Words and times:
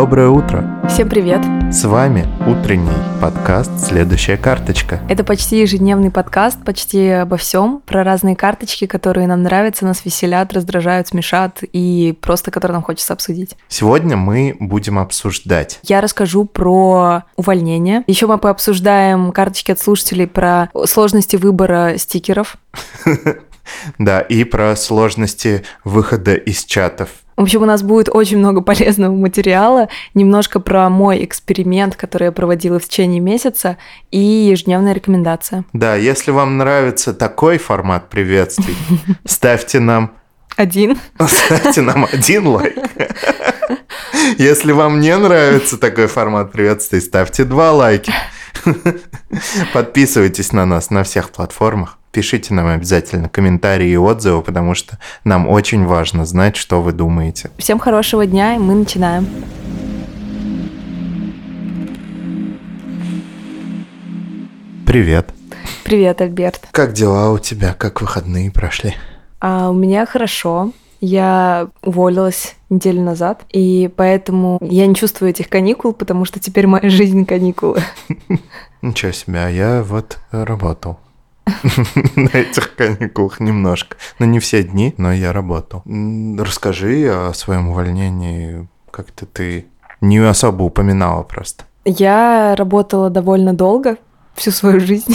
Доброе 0.00 0.30
утро! 0.30 0.64
Всем 0.88 1.10
привет! 1.10 1.42
С 1.70 1.84
вами 1.84 2.26
утренний 2.46 2.88
подкаст 3.20 3.70
«Следующая 3.80 4.38
карточка». 4.38 4.98
Это 5.10 5.24
почти 5.24 5.60
ежедневный 5.60 6.10
подкаст, 6.10 6.64
почти 6.64 7.06
обо 7.10 7.36
всем, 7.36 7.82
про 7.84 8.02
разные 8.02 8.34
карточки, 8.34 8.86
которые 8.86 9.26
нам 9.26 9.42
нравятся, 9.42 9.84
нас 9.84 10.02
веселят, 10.06 10.54
раздражают, 10.54 11.08
смешат 11.08 11.58
и 11.62 12.16
просто 12.18 12.50
которые 12.50 12.76
нам 12.76 12.82
хочется 12.82 13.12
обсудить. 13.12 13.58
Сегодня 13.68 14.16
мы 14.16 14.56
будем 14.58 14.98
обсуждать. 14.98 15.80
Я 15.82 16.00
расскажу 16.00 16.46
про 16.46 17.24
увольнение. 17.36 18.02
Еще 18.06 18.26
мы 18.26 18.38
пообсуждаем 18.38 19.32
карточки 19.32 19.70
от 19.70 19.80
слушателей 19.80 20.26
про 20.26 20.70
сложности 20.86 21.36
выбора 21.36 21.98
стикеров. 21.98 22.56
Да, 23.98 24.20
и 24.20 24.42
про 24.42 24.74
сложности 24.74 25.62
выхода 25.84 26.34
из 26.34 26.64
чатов. 26.64 27.10
В 27.40 27.42
общем, 27.42 27.62
у 27.62 27.64
нас 27.64 27.82
будет 27.82 28.10
очень 28.10 28.36
много 28.36 28.60
полезного 28.60 29.14
материала, 29.14 29.88
немножко 30.12 30.60
про 30.60 30.90
мой 30.90 31.24
эксперимент, 31.24 31.96
который 31.96 32.24
я 32.24 32.32
проводила 32.32 32.78
в 32.78 32.84
течение 32.84 33.20
месяца, 33.20 33.78
и 34.10 34.18
ежедневная 34.18 34.92
рекомендация. 34.92 35.64
Да, 35.72 35.96
если 35.96 36.32
вам 36.32 36.58
нравится 36.58 37.14
такой 37.14 37.56
формат 37.56 38.10
приветствий, 38.10 38.76
ставьте 39.24 39.80
нам... 39.80 40.12
Один. 40.56 40.98
Ставьте 41.26 41.80
нам 41.80 42.06
один 42.12 42.46
лайк. 42.46 42.76
Если 44.36 44.72
вам 44.72 45.00
не 45.00 45.16
нравится 45.16 45.78
такой 45.78 46.08
формат 46.08 46.52
приветствий, 46.52 47.00
ставьте 47.00 47.44
два 47.44 47.72
лайка. 47.72 48.12
Подписывайтесь 49.72 50.52
на 50.52 50.66
нас 50.66 50.90
на 50.90 51.04
всех 51.04 51.30
платформах. 51.30 51.99
Пишите 52.12 52.54
нам 52.54 52.66
обязательно 52.66 53.28
комментарии 53.28 53.90
и 53.90 53.96
отзывы, 53.96 54.42
потому 54.42 54.74
что 54.74 54.98
нам 55.22 55.46
очень 55.46 55.86
важно 55.86 56.24
знать, 56.24 56.56
что 56.56 56.82
вы 56.82 56.90
думаете. 56.90 57.50
Всем 57.56 57.78
хорошего 57.78 58.26
дня, 58.26 58.56
и 58.56 58.58
мы 58.58 58.74
начинаем. 58.74 59.28
Привет. 64.86 65.30
Привет, 65.84 66.20
Альберт. 66.20 66.66
Как 66.72 66.94
дела 66.94 67.30
у 67.30 67.38
тебя? 67.38 67.74
Как 67.74 68.00
выходные 68.00 68.50
прошли? 68.50 68.94
А, 69.38 69.70
у 69.70 69.74
меня 69.74 70.04
хорошо. 70.04 70.72
Я 71.00 71.68
уволилась 71.82 72.56
неделю 72.70 73.02
назад, 73.02 73.44
и 73.50 73.88
поэтому 73.94 74.58
я 74.60 74.88
не 74.88 74.96
чувствую 74.96 75.30
этих 75.30 75.48
каникул, 75.48 75.92
потому 75.92 76.24
что 76.24 76.40
теперь 76.40 76.66
моя 76.66 76.90
жизнь 76.90 77.24
каникулы. 77.24 77.80
Ничего 78.82 79.12
себе, 79.12 79.38
а 79.38 79.48
я 79.48 79.84
вот 79.84 80.18
работал. 80.32 80.98
на 82.16 82.28
этих 82.28 82.74
каникулах 82.74 83.40
немножко. 83.40 83.96
Ну, 84.18 84.26
не 84.26 84.38
все 84.38 84.62
дни, 84.62 84.94
но 84.96 85.12
я 85.12 85.32
работал. 85.32 85.82
Расскажи 86.38 87.08
о 87.08 87.32
своем 87.34 87.68
увольнении. 87.68 88.68
Как-то 88.90 89.26
ты 89.26 89.66
не 90.00 90.18
особо 90.18 90.62
упоминала 90.62 91.22
просто. 91.22 91.64
Я 91.84 92.54
работала 92.56 93.10
довольно 93.10 93.54
долго, 93.54 93.96
всю 94.34 94.50
свою 94.50 94.80
жизнь. 94.80 95.14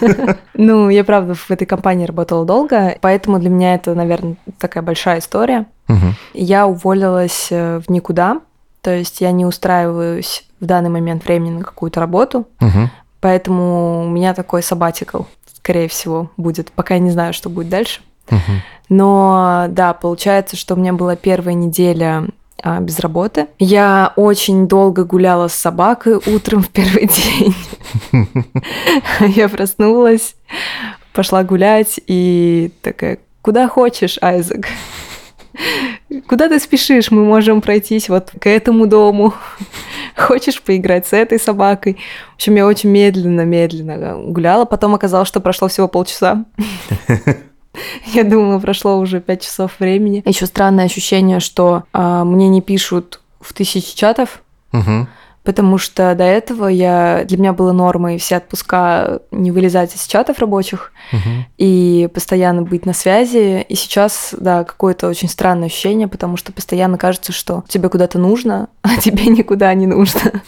ну, 0.54 0.88
я, 0.88 1.04
правда, 1.04 1.34
в 1.34 1.50
этой 1.50 1.66
компании 1.66 2.06
работала 2.06 2.44
долго, 2.44 2.96
поэтому 3.00 3.38
для 3.38 3.50
меня 3.50 3.74
это, 3.74 3.94
наверное, 3.94 4.36
такая 4.58 4.82
большая 4.82 5.20
история. 5.20 5.66
Я 6.34 6.66
уволилась 6.66 7.48
э, 7.50 7.78
в 7.78 7.90
никуда, 7.90 8.40
то 8.82 8.90
есть 8.90 9.20
я 9.20 9.30
не 9.30 9.46
устраиваюсь 9.46 10.48
в 10.60 10.64
данный 10.64 10.90
момент 10.90 11.24
времени 11.24 11.58
на 11.58 11.64
какую-то 11.64 12.00
работу, 12.00 12.48
поэтому 13.20 14.06
у 14.06 14.08
меня 14.08 14.34
такой 14.34 14.62
сабатикл 14.62 15.22
скорее 15.66 15.88
всего, 15.88 16.30
будет. 16.36 16.70
Пока 16.70 16.94
я 16.94 17.00
не 17.00 17.10
знаю, 17.10 17.32
что 17.32 17.50
будет 17.50 17.68
дальше. 17.68 18.00
Но 18.88 19.66
да, 19.68 19.94
получается, 19.94 20.56
что 20.56 20.74
у 20.74 20.78
меня 20.78 20.92
была 20.92 21.16
первая 21.16 21.54
неделя 21.54 22.28
а, 22.62 22.78
без 22.78 23.00
работы. 23.00 23.48
Я 23.58 24.12
очень 24.14 24.68
долго 24.68 25.02
гуляла 25.02 25.48
с 25.48 25.54
собакой 25.54 26.20
утром 26.24 26.62
в 26.62 26.68
первый 26.68 27.08
день. 27.08 27.54
Я 29.34 29.48
проснулась, 29.48 30.36
пошла 31.12 31.42
гулять 31.42 31.98
и 32.06 32.70
такая, 32.80 33.18
куда 33.42 33.66
хочешь, 33.66 34.18
Айзек. 34.22 34.68
Куда 36.28 36.48
ты 36.48 36.60
спешишь? 36.60 37.10
Мы 37.10 37.24
можем 37.24 37.60
пройтись 37.60 38.08
вот 38.08 38.30
к 38.40 38.46
этому 38.48 38.86
дому. 38.86 39.34
Хочешь 40.16 40.62
поиграть 40.62 41.06
с 41.06 41.12
этой 41.12 41.40
собакой? 41.40 41.98
В 42.32 42.34
общем, 42.36 42.54
я 42.54 42.66
очень 42.66 42.90
медленно-медленно 42.90 44.16
гуляла. 44.28 44.64
Потом 44.66 44.94
оказалось, 44.94 45.28
что 45.28 45.40
прошло 45.40 45.68
всего 45.68 45.88
полчаса. 45.88 46.44
Я 48.06 48.24
думала, 48.24 48.58
прошло 48.58 48.98
уже 48.98 49.20
пять 49.20 49.42
часов 49.42 49.78
времени. 49.80 50.22
Еще 50.24 50.46
странное 50.46 50.86
ощущение, 50.86 51.40
что 51.40 51.84
а, 51.92 52.24
мне 52.24 52.48
не 52.48 52.62
пишут 52.62 53.20
в 53.40 53.52
тысячи 53.52 53.94
чатов. 53.94 54.42
Угу 54.72 55.08
потому 55.46 55.78
что 55.78 56.14
до 56.16 56.24
этого 56.24 56.66
я 56.66 57.22
для 57.24 57.38
меня 57.38 57.52
было 57.52 57.70
нормой 57.70 58.18
все 58.18 58.38
отпуска 58.38 59.20
не 59.30 59.52
вылезать 59.52 59.94
из 59.94 60.04
чатов 60.06 60.40
рабочих 60.40 60.92
угу. 61.12 61.46
и 61.56 62.08
постоянно 62.12 62.62
быть 62.62 62.84
на 62.84 62.92
связи. 62.92 63.64
И 63.68 63.74
сейчас, 63.76 64.34
да, 64.36 64.64
какое-то 64.64 65.08
очень 65.08 65.28
странное 65.28 65.68
ощущение, 65.68 66.08
потому 66.08 66.36
что 66.36 66.52
постоянно 66.52 66.98
кажется, 66.98 67.32
что 67.32 67.62
тебе 67.68 67.88
куда-то 67.88 68.18
нужно, 68.18 68.68
а 68.82 68.96
тебе 69.00 69.26
никуда 69.26 69.72
не 69.74 69.86
нужно. 69.86 70.42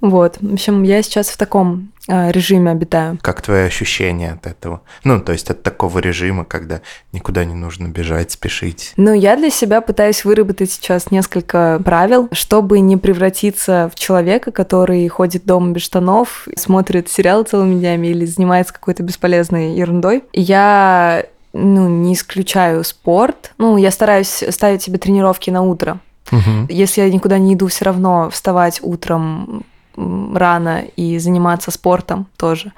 Вот. 0.00 0.36
В 0.40 0.54
общем, 0.54 0.82
я 0.82 1.02
сейчас 1.02 1.28
в 1.28 1.36
таком 1.36 1.92
э, 2.06 2.30
режиме 2.30 2.70
обитаю. 2.70 3.18
Как 3.22 3.40
твои 3.40 3.62
ощущения 3.62 4.32
от 4.32 4.46
этого? 4.46 4.82
Ну, 5.04 5.20
то 5.20 5.32
есть 5.32 5.50
от 5.50 5.62
такого 5.62 5.98
режима, 6.00 6.44
когда 6.44 6.82
никуда 7.12 7.44
не 7.44 7.54
нужно 7.54 7.88
бежать, 7.88 8.30
спешить. 8.30 8.92
Ну, 8.96 9.14
я 9.14 9.36
для 9.36 9.50
себя 9.50 9.80
пытаюсь 9.80 10.24
выработать 10.24 10.70
сейчас 10.70 11.10
несколько 11.10 11.80
правил, 11.84 12.28
чтобы 12.32 12.80
не 12.80 12.96
превратиться 12.96 13.90
в 13.92 13.98
человека, 13.98 14.52
который 14.52 15.08
ходит 15.08 15.46
дома 15.46 15.72
без 15.72 15.82
штанов, 15.82 16.46
смотрит 16.56 17.08
сериалы 17.08 17.44
целыми 17.44 17.78
днями 17.78 18.08
или 18.08 18.26
занимается 18.26 18.74
какой-то 18.74 19.02
бесполезной 19.02 19.74
ерундой. 19.74 20.24
Я 20.32 21.24
ну, 21.52 21.88
не 21.88 22.14
исключаю 22.14 22.84
спорт. 22.84 23.52
Ну, 23.58 23.76
я 23.78 23.90
стараюсь 23.90 24.44
ставить 24.50 24.82
себе 24.82 24.98
тренировки 24.98 25.50
на 25.50 25.62
утро. 25.62 26.00
Угу. 26.32 26.66
Если 26.68 27.00
я 27.00 27.10
никуда 27.10 27.38
не 27.38 27.54
иду, 27.54 27.68
все 27.68 27.84
равно 27.84 28.30
вставать 28.30 28.80
утром 28.82 29.64
рано 29.96 30.84
и 30.96 31.18
заниматься 31.18 31.70
спортом 31.70 32.26
тоже. 32.36 32.72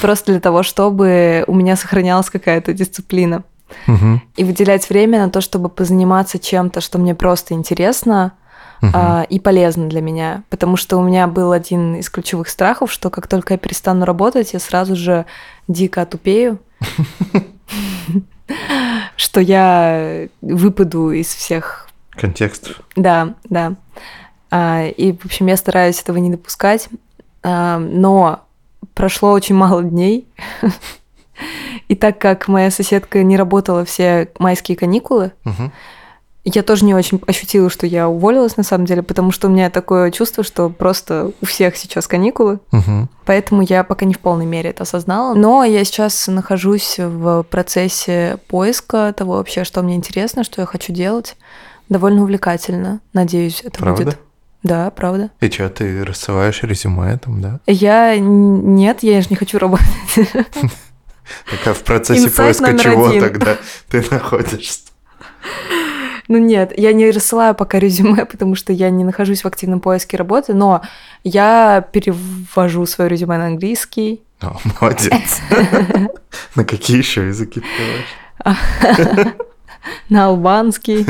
Просто 0.00 0.32
для 0.32 0.40
того, 0.40 0.62
чтобы 0.62 1.44
у 1.46 1.54
меня 1.54 1.76
сохранялась 1.76 2.30
какая-то 2.30 2.72
дисциплина. 2.72 3.44
Угу. 3.86 4.20
И 4.36 4.44
выделять 4.44 4.88
время 4.88 5.24
на 5.24 5.30
то, 5.30 5.40
чтобы 5.40 5.68
позаниматься 5.68 6.38
чем-то, 6.38 6.80
что 6.80 6.98
мне 6.98 7.14
просто 7.14 7.54
интересно 7.54 8.32
угу. 8.82 8.90
а, 8.92 9.24
и 9.28 9.38
полезно 9.38 9.88
для 9.88 10.00
меня. 10.00 10.42
Потому 10.50 10.76
что 10.76 10.96
у 10.96 11.02
меня 11.02 11.26
был 11.28 11.52
один 11.52 11.96
из 11.96 12.10
ключевых 12.10 12.48
страхов, 12.48 12.90
что 12.90 13.10
как 13.10 13.26
только 13.28 13.54
я 13.54 13.58
перестану 13.58 14.04
работать, 14.04 14.52
я 14.52 14.58
сразу 14.58 14.96
же 14.96 15.26
дико 15.68 16.02
отупею. 16.02 16.58
Что 19.16 19.40
я 19.40 20.28
выпаду 20.40 21.10
из 21.10 21.28
всех 21.28 21.83
контекстов. 22.16 22.80
Да, 22.96 23.34
да. 23.44 23.74
А, 24.50 24.86
и, 24.86 25.12
в 25.12 25.24
общем, 25.24 25.46
я 25.46 25.56
стараюсь 25.56 26.00
этого 26.00 26.18
не 26.18 26.30
допускать. 26.30 26.88
А, 27.42 27.78
но 27.78 28.40
прошло 28.94 29.32
очень 29.32 29.54
мало 29.54 29.82
дней. 29.82 30.26
И 31.88 31.96
так 31.96 32.18
как 32.18 32.48
моя 32.48 32.70
соседка 32.70 33.22
не 33.22 33.36
работала 33.36 33.84
все 33.84 34.30
майские 34.38 34.76
каникулы, 34.76 35.32
я 36.44 36.62
тоже 36.62 36.84
не 36.84 36.94
очень 36.94 37.20
ощутила, 37.26 37.70
что 37.70 37.86
я 37.86 38.06
уволилась 38.06 38.58
на 38.58 38.62
самом 38.62 38.84
деле, 38.84 39.02
потому 39.02 39.32
что 39.32 39.48
у 39.48 39.50
меня 39.50 39.70
такое 39.70 40.10
чувство, 40.10 40.44
что 40.44 40.68
просто 40.68 41.32
у 41.40 41.46
всех 41.46 41.76
сейчас 41.76 42.06
каникулы. 42.06 42.60
Поэтому 43.24 43.62
я 43.62 43.82
пока 43.82 44.04
не 44.04 44.14
в 44.14 44.20
полной 44.20 44.46
мере 44.46 44.70
это 44.70 44.82
осознала. 44.82 45.34
Но 45.34 45.64
я 45.64 45.84
сейчас 45.84 46.26
нахожусь 46.28 46.96
в 46.98 47.44
процессе 47.44 48.38
поиска 48.46 49.12
того 49.16 49.34
вообще, 49.34 49.64
что 49.64 49.82
мне 49.82 49.96
интересно, 49.96 50.44
что 50.44 50.60
я 50.60 50.66
хочу 50.66 50.92
делать 50.92 51.36
довольно 51.88 52.22
увлекательно. 52.22 53.00
Надеюсь, 53.12 53.62
это 53.62 53.78
правда? 53.78 54.04
будет. 54.04 54.18
Да, 54.62 54.90
правда. 54.90 55.30
И 55.40 55.50
что, 55.50 55.68
ты 55.68 56.04
рассылаешь 56.04 56.62
резюме 56.62 57.18
там, 57.18 57.40
да? 57.40 57.60
Я... 57.66 58.16
Нет, 58.18 59.02
я 59.02 59.20
же 59.20 59.28
не 59.30 59.36
хочу 59.36 59.58
работать. 59.58 59.86
Так 61.50 61.66
а 61.66 61.74
в 61.74 61.82
процессе 61.82 62.30
поиска 62.30 62.78
чего 62.78 63.10
тогда 63.18 63.56
ты 63.88 64.04
находишься? 64.10 64.80
Ну 66.28 66.38
нет, 66.38 66.72
я 66.76 66.92
не 66.92 67.10
рассылаю 67.10 67.54
пока 67.54 67.78
резюме, 67.78 68.24
потому 68.24 68.54
что 68.54 68.72
я 68.72 68.90
не 68.90 69.04
нахожусь 69.04 69.44
в 69.44 69.46
активном 69.46 69.80
поиске 69.80 70.16
работы, 70.16 70.54
но 70.54 70.82
я 71.22 71.86
перевожу 71.92 72.86
свое 72.86 73.10
резюме 73.10 73.36
на 73.36 73.46
английский. 73.46 74.22
О, 74.40 74.56
молодец. 74.80 75.40
На 76.54 76.64
какие 76.64 76.98
еще 76.98 77.26
языки 77.26 77.60
ты 77.60 78.44
на 80.08 80.26
албанский. 80.26 81.06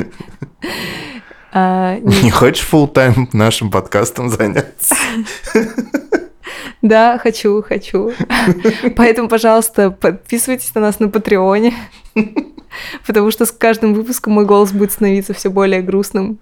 А, 1.52 1.98
не... 1.98 2.30
хочешь 2.30 2.66
full 2.70 2.88
тайм 2.88 3.28
нашим 3.32 3.70
подкастом 3.70 4.28
заняться? 4.28 4.94
Да, 6.82 7.16
хочу, 7.16 7.62
хочу. 7.62 8.12
Поэтому, 8.94 9.30
пожалуйста, 9.30 9.90
подписывайтесь 9.90 10.74
на 10.74 10.82
нас 10.82 11.00
на 11.00 11.08
Патреоне, 11.08 11.72
потому 13.06 13.30
что 13.30 13.46
с 13.46 13.52
каждым 13.52 13.94
выпуском 13.94 14.34
мой 14.34 14.44
голос 14.44 14.70
будет 14.70 14.92
становиться 14.92 15.32
все 15.32 15.48
более 15.48 15.80
грустным. 15.80 16.38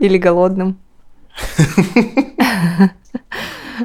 Или 0.00 0.18
голодным. 0.18 0.76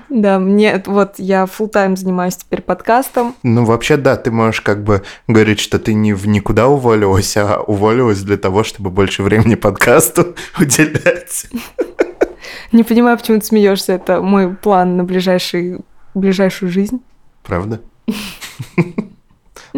Да, 0.10 0.40
мне 0.40 0.82
вот 0.86 1.16
я 1.18 1.44
full 1.46 1.68
тайм 1.68 1.96
занимаюсь 1.96 2.36
теперь 2.38 2.62
подкастом. 2.62 3.36
Ну, 3.44 3.66
вообще, 3.66 3.98
да, 3.98 4.16
ты 4.16 4.32
можешь 4.32 4.62
как 4.62 4.84
бы 4.84 5.04
говорить, 5.28 5.60
что 5.60 5.80
ты 5.80 5.94
не 5.94 6.14
в 6.14 6.28
никуда 6.28 6.68
уволилась, 6.68 7.36
а 7.38 7.62
уволилась 7.62 8.22
для 8.22 8.38
того, 8.38 8.64
чтобы 8.64 8.90
больше 8.90 9.24
времени 9.24 9.56
подкасту 9.56 10.36
уделять. 10.60 11.48
Не 12.72 12.84
понимаю, 12.84 13.18
почему 13.18 13.40
ты 13.40 13.46
смеешься. 13.46 13.94
Это 13.94 14.22
мой 14.22 14.54
план 14.56 14.98
на 14.98 15.04
ближайший, 15.04 15.80
ближайшую 16.14 16.72
жизнь. 16.72 17.02
Правда? 17.44 17.82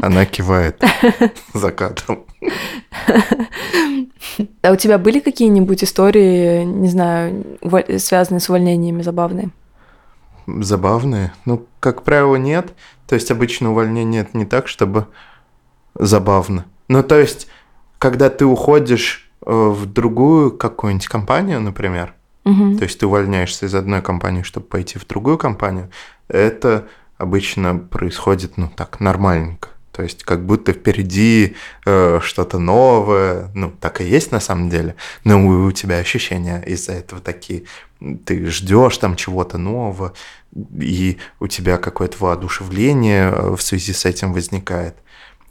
Она 0.02 0.26
кивает 0.26 0.84
за 1.54 1.72
кадром. 1.72 2.24
А 4.62 4.72
у 4.72 4.76
тебя 4.76 4.98
были 4.98 5.20
какие-нибудь 5.20 5.84
истории, 5.84 6.64
не 6.64 6.88
знаю, 6.88 7.46
связанные 7.98 8.40
с 8.40 8.50
увольнениями 8.50 9.02
забавные? 9.02 9.50
Забавные? 10.48 11.34
Ну, 11.46 11.66
как 11.80 12.04
правило, 12.04 12.36
нет. 12.36 12.74
То 13.08 13.16
есть 13.16 13.32
обычно 13.32 13.72
увольнение 13.72 14.22
это 14.22 14.38
не 14.38 14.46
так, 14.46 14.68
чтобы 14.68 15.08
забавно. 15.96 16.66
Ну, 16.88 17.04
то 17.04 17.20
есть, 17.20 17.48
когда 18.00 18.30
ты 18.30 18.46
уходишь 18.46 19.32
э, 19.46 19.52
в 19.52 19.86
другую 19.86 20.52
какую-нибудь 20.52 21.08
компанию, 21.08 21.62
например, 21.62 22.14
угу. 22.44 22.78
то 22.78 22.84
есть 22.84 23.00
ты 23.00 23.08
увольняешься 23.08 23.66
из 23.66 23.76
одной 23.76 24.02
компании, 24.02 24.44
чтобы 24.44 24.66
пойти 24.66 25.00
в 25.00 25.08
другую 25.08 25.38
компанию, 25.38 25.90
это 26.28 26.88
обычно 27.18 27.78
происходит, 27.78 28.58
ну, 28.58 28.70
так, 28.76 29.00
нормальненько. 29.00 29.70
То 29.94 30.02
есть 30.02 30.24
как 30.24 30.44
будто 30.44 30.74
впереди 30.74 31.56
э, 31.86 32.20
что-то 32.24 32.58
новое, 32.58 33.52
ну 33.54 33.70
так 33.70 34.02
и 34.02 34.04
есть 34.04 34.32
на 34.32 34.40
самом 34.40 34.70
деле, 34.70 34.96
но 35.24 35.46
у, 35.46 35.68
у 35.68 35.72
тебя 35.72 36.00
ощущения 36.00 36.64
из-за 36.66 36.94
этого 36.94 37.22
такие, 37.22 37.66
ты 38.26 38.48
ждешь 38.48 38.98
там 38.98 39.16
чего-то 39.16 39.60
нового, 39.60 40.14
и 40.80 41.20
у 41.40 41.48
тебя 41.48 41.78
какое-то 41.78 42.18
воодушевление 42.20 43.30
э, 43.32 43.56
в 43.56 43.62
связи 43.62 43.94
с 43.94 44.06
этим 44.06 44.34
возникает. 44.34 44.96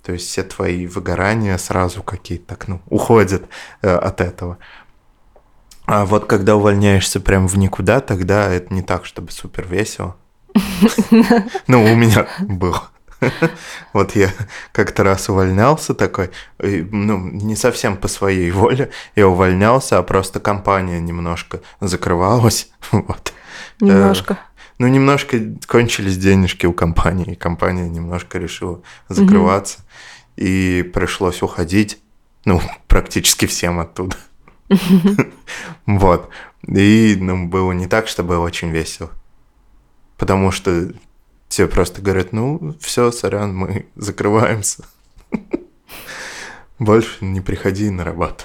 То 0.02 0.12
есть 0.12 0.28
все 0.28 0.42
твои 0.42 0.88
выгорания 0.88 1.56
сразу 1.56 2.02
какие-то 2.02 2.46
так, 2.46 2.66
ну, 2.66 2.80
уходят 2.88 3.44
э, 3.80 3.94
от 3.94 4.20
этого. 4.20 4.58
А 5.86 6.04
вот 6.04 6.26
когда 6.26 6.56
увольняешься 6.56 7.20
прям 7.20 7.46
в 7.46 7.56
никуда, 7.56 8.00
тогда 8.00 8.50
это 8.50 8.74
не 8.74 8.82
так, 8.82 9.06
чтобы 9.06 9.30
супер 9.30 9.68
весело. 9.68 10.16
Ну, 11.68 11.84
у 11.84 11.94
меня 11.94 12.26
было. 12.40 12.90
Вот 13.92 14.16
я 14.16 14.30
как-то 14.72 15.04
раз 15.04 15.28
увольнялся 15.28 15.94
такой, 15.94 16.30
ну, 16.58 17.18
не 17.18 17.56
совсем 17.56 17.96
по 17.96 18.08
своей 18.08 18.50
воле 18.50 18.90
я 19.16 19.28
увольнялся, 19.28 19.98
а 19.98 20.02
просто 20.02 20.40
компания 20.40 21.00
немножко 21.00 21.60
закрывалась. 21.80 22.70
Вот. 22.90 23.32
Немножко. 23.80 24.38
Ну, 24.78 24.88
немножко 24.88 25.38
кончились 25.66 26.18
денежки 26.18 26.66
у 26.66 26.72
компании, 26.72 27.32
и 27.32 27.36
компания 27.36 27.88
немножко 27.88 28.38
решила 28.38 28.82
закрываться, 29.08 29.80
и 30.36 30.88
пришлось 30.94 31.42
уходить, 31.42 31.98
ну, 32.44 32.60
практически 32.88 33.46
всем 33.46 33.78
оттуда. 33.78 34.16
Вот. 35.86 36.30
И 36.66 37.16
ну, 37.20 37.48
было 37.48 37.72
не 37.72 37.86
так, 37.86 38.08
чтобы 38.08 38.38
очень 38.38 38.70
весело. 38.70 39.10
Потому 40.16 40.50
что 40.52 40.92
Тебе 41.52 41.68
просто 41.68 42.00
говорят, 42.00 42.32
ну, 42.32 42.74
все, 42.80 43.12
сорян, 43.12 43.54
мы 43.54 43.84
закрываемся. 43.94 44.84
Больше 46.78 47.22
не 47.22 47.42
приходи 47.42 47.90
на 47.90 48.04
работу. 48.04 48.44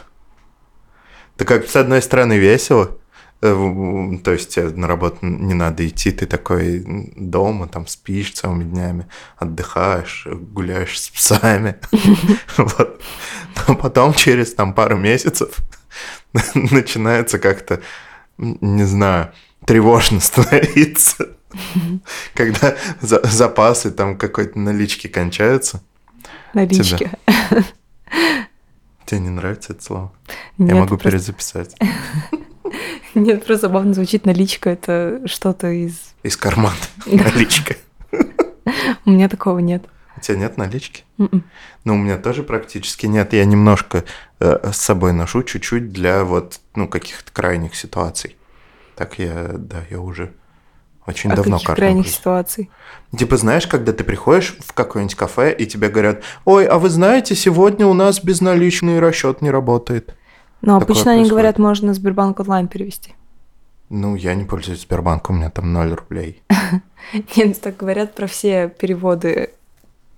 Так 1.37 1.47
как, 1.47 1.69
с 1.69 1.77
одной 1.77 2.01
стороны, 2.01 2.37
весело, 2.37 2.97
э, 3.41 4.17
то 4.25 4.33
есть 4.33 4.57
на 4.57 4.87
работу 4.87 5.19
не 5.21 5.53
надо 5.53 5.87
идти, 5.87 6.11
ты 6.11 6.25
такой 6.25 6.83
дома, 7.15 7.69
там 7.69 7.87
спишь 7.87 8.33
целыми 8.33 8.65
днями, 8.65 9.07
отдыхаешь, 9.37 10.27
гуляешь 10.29 10.99
с 10.99 11.09
псами. 11.09 11.77
Вот. 12.57 13.01
Но 13.69 13.75
потом 13.75 14.13
через 14.15 14.53
там 14.53 14.73
пару 14.73 14.97
месяцев 14.97 15.59
начинается 16.53 17.39
как-то, 17.39 17.81
не 18.37 18.83
знаю, 18.83 19.31
тревожно 19.65 20.19
становиться. 20.19 21.36
Когда 22.33 22.75
за, 23.01 23.21
запасы 23.25 23.91
там 23.91 24.17
какой-то 24.17 24.59
налички 24.59 25.07
кончаются. 25.07 25.81
Налички. 26.53 27.09
Тебе, 27.25 27.65
тебе 29.05 29.19
не 29.21 29.29
нравится 29.29 29.73
это 29.73 29.83
слово? 29.83 30.13
Нет, 30.57 30.69
Я 30.69 30.75
могу 30.75 30.97
просто... 30.97 31.09
перезаписать. 31.09 31.75
Нет, 33.15 33.45
просто 33.45 33.67
забавно 33.67 33.93
звучит 33.93 34.25
наличка. 34.25 34.69
Это 34.69 35.21
что-то 35.25 35.69
из... 35.69 36.13
Из 36.23 36.37
кармана. 36.37 36.75
Наличка. 37.05 37.75
У 39.05 39.11
меня 39.11 39.29
такого 39.29 39.59
нет. 39.59 39.83
У 40.17 40.19
тебя 40.19 40.37
нет 40.37 40.57
налички? 40.57 41.03
Mm-mm. 41.17 41.29
М-м. 41.31 41.43
Ну, 41.83 41.93
у 41.93 41.97
меня 41.97 42.17
тоже 42.17 42.43
практически 42.43 43.05
нет. 43.05 43.33
Я 43.33 43.45
немножко 43.45 44.03
э, 44.39 44.71
с 44.71 44.77
собой 44.77 45.13
ношу, 45.13 45.43
чуть-чуть 45.43 45.91
для 45.91 46.23
вот, 46.23 46.59
ну, 46.75 46.87
каких-то 46.87 47.31
крайних 47.31 47.75
ситуаций. 47.75 48.35
Так 48.95 49.19
я, 49.19 49.53
да, 49.57 49.83
я 49.89 49.99
уже 49.99 50.33
очень 51.07 51.31
а 51.31 51.35
давно 51.35 51.57
каких 51.57 51.75
крайних 51.75 52.07
ситуаций? 52.07 52.69
Типа, 53.17 53.37
знаешь, 53.37 53.65
когда 53.65 53.93
ты 53.93 54.03
приходишь 54.03 54.57
в 54.59 54.73
какое-нибудь 54.73 55.15
кафе, 55.15 55.53
и 55.53 55.65
тебе 55.65 55.87
говорят, 55.87 56.21
ой, 56.43 56.65
а 56.65 56.77
вы 56.77 56.89
знаете, 56.89 57.33
сегодня 57.33 57.87
у 57.87 57.93
нас 57.93 58.21
безналичный 58.21 58.99
расчет 58.99 59.41
не 59.41 59.49
работает. 59.49 60.15
Но 60.61 60.79
Такое 60.79 60.85
обычно 60.85 61.03
происходит. 61.05 61.19
они 61.19 61.29
говорят, 61.29 61.59
можно 61.59 61.93
Сбербанк 61.93 62.39
онлайн 62.41 62.67
перевести. 62.67 63.13
Ну, 63.89 64.15
я 64.15 64.35
не 64.35 64.43
пользуюсь 64.43 64.81
Сбербанком, 64.81 65.37
у 65.37 65.39
меня 65.39 65.49
там 65.49 65.71
0 65.71 65.93
рублей. 65.93 66.43
Нет, 67.37 67.61
так 67.61 67.77
говорят 67.77 68.13
про 68.13 68.27
все 68.27 68.67
переводы 68.67 69.51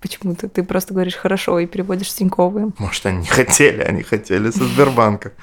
почему-то. 0.02 0.50
Ты 0.50 0.64
просто 0.64 0.94
говоришь 0.96 1.16
хорошо 1.16 1.60
и 1.60 1.68
переводишь 1.68 2.10
с 2.10 2.16
Тиньковым. 2.16 2.74
Может, 2.80 3.06
они 3.06 3.20
не 3.20 3.28
хотели, 3.28 3.82
они 3.82 4.02
хотели 4.02 4.50
со 4.50 4.66
Сбербанка. 4.66 5.34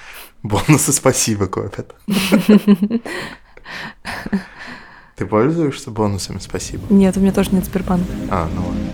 Бонусы 0.43 0.93
спасибо 0.93 1.47
копят. 1.47 1.95
Ты 5.17 5.25
пользуешься 5.25 5.91
бонусами? 5.91 6.39
Спасибо. 6.39 6.85
Нет, 6.91 7.17
у 7.17 7.21
меня 7.21 7.33
тоже 7.33 7.49
нет 7.53 7.65
Сбербанка. 7.65 8.05
А, 8.31 8.47
ну 8.55 8.67
ладно. 8.67 8.93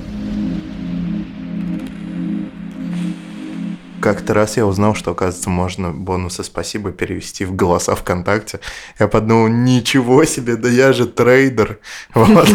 Как-то 4.00 4.34
раз 4.34 4.56
я 4.56 4.66
узнал, 4.66 4.94
что, 4.94 5.12
оказывается, 5.12 5.50
можно 5.50 5.92
бонусы 5.92 6.42
«Спасибо» 6.42 6.90
перевести 6.90 7.44
в 7.44 7.54
голоса 7.54 7.94
ВКонтакте. 7.94 8.60
Я 8.98 9.06
подумал, 9.06 9.48
ничего 9.48 10.24
себе, 10.24 10.56
да 10.56 10.68
я 10.68 10.92
же 10.92 11.06
трейдер. 11.06 11.78
Вот. 12.14 12.48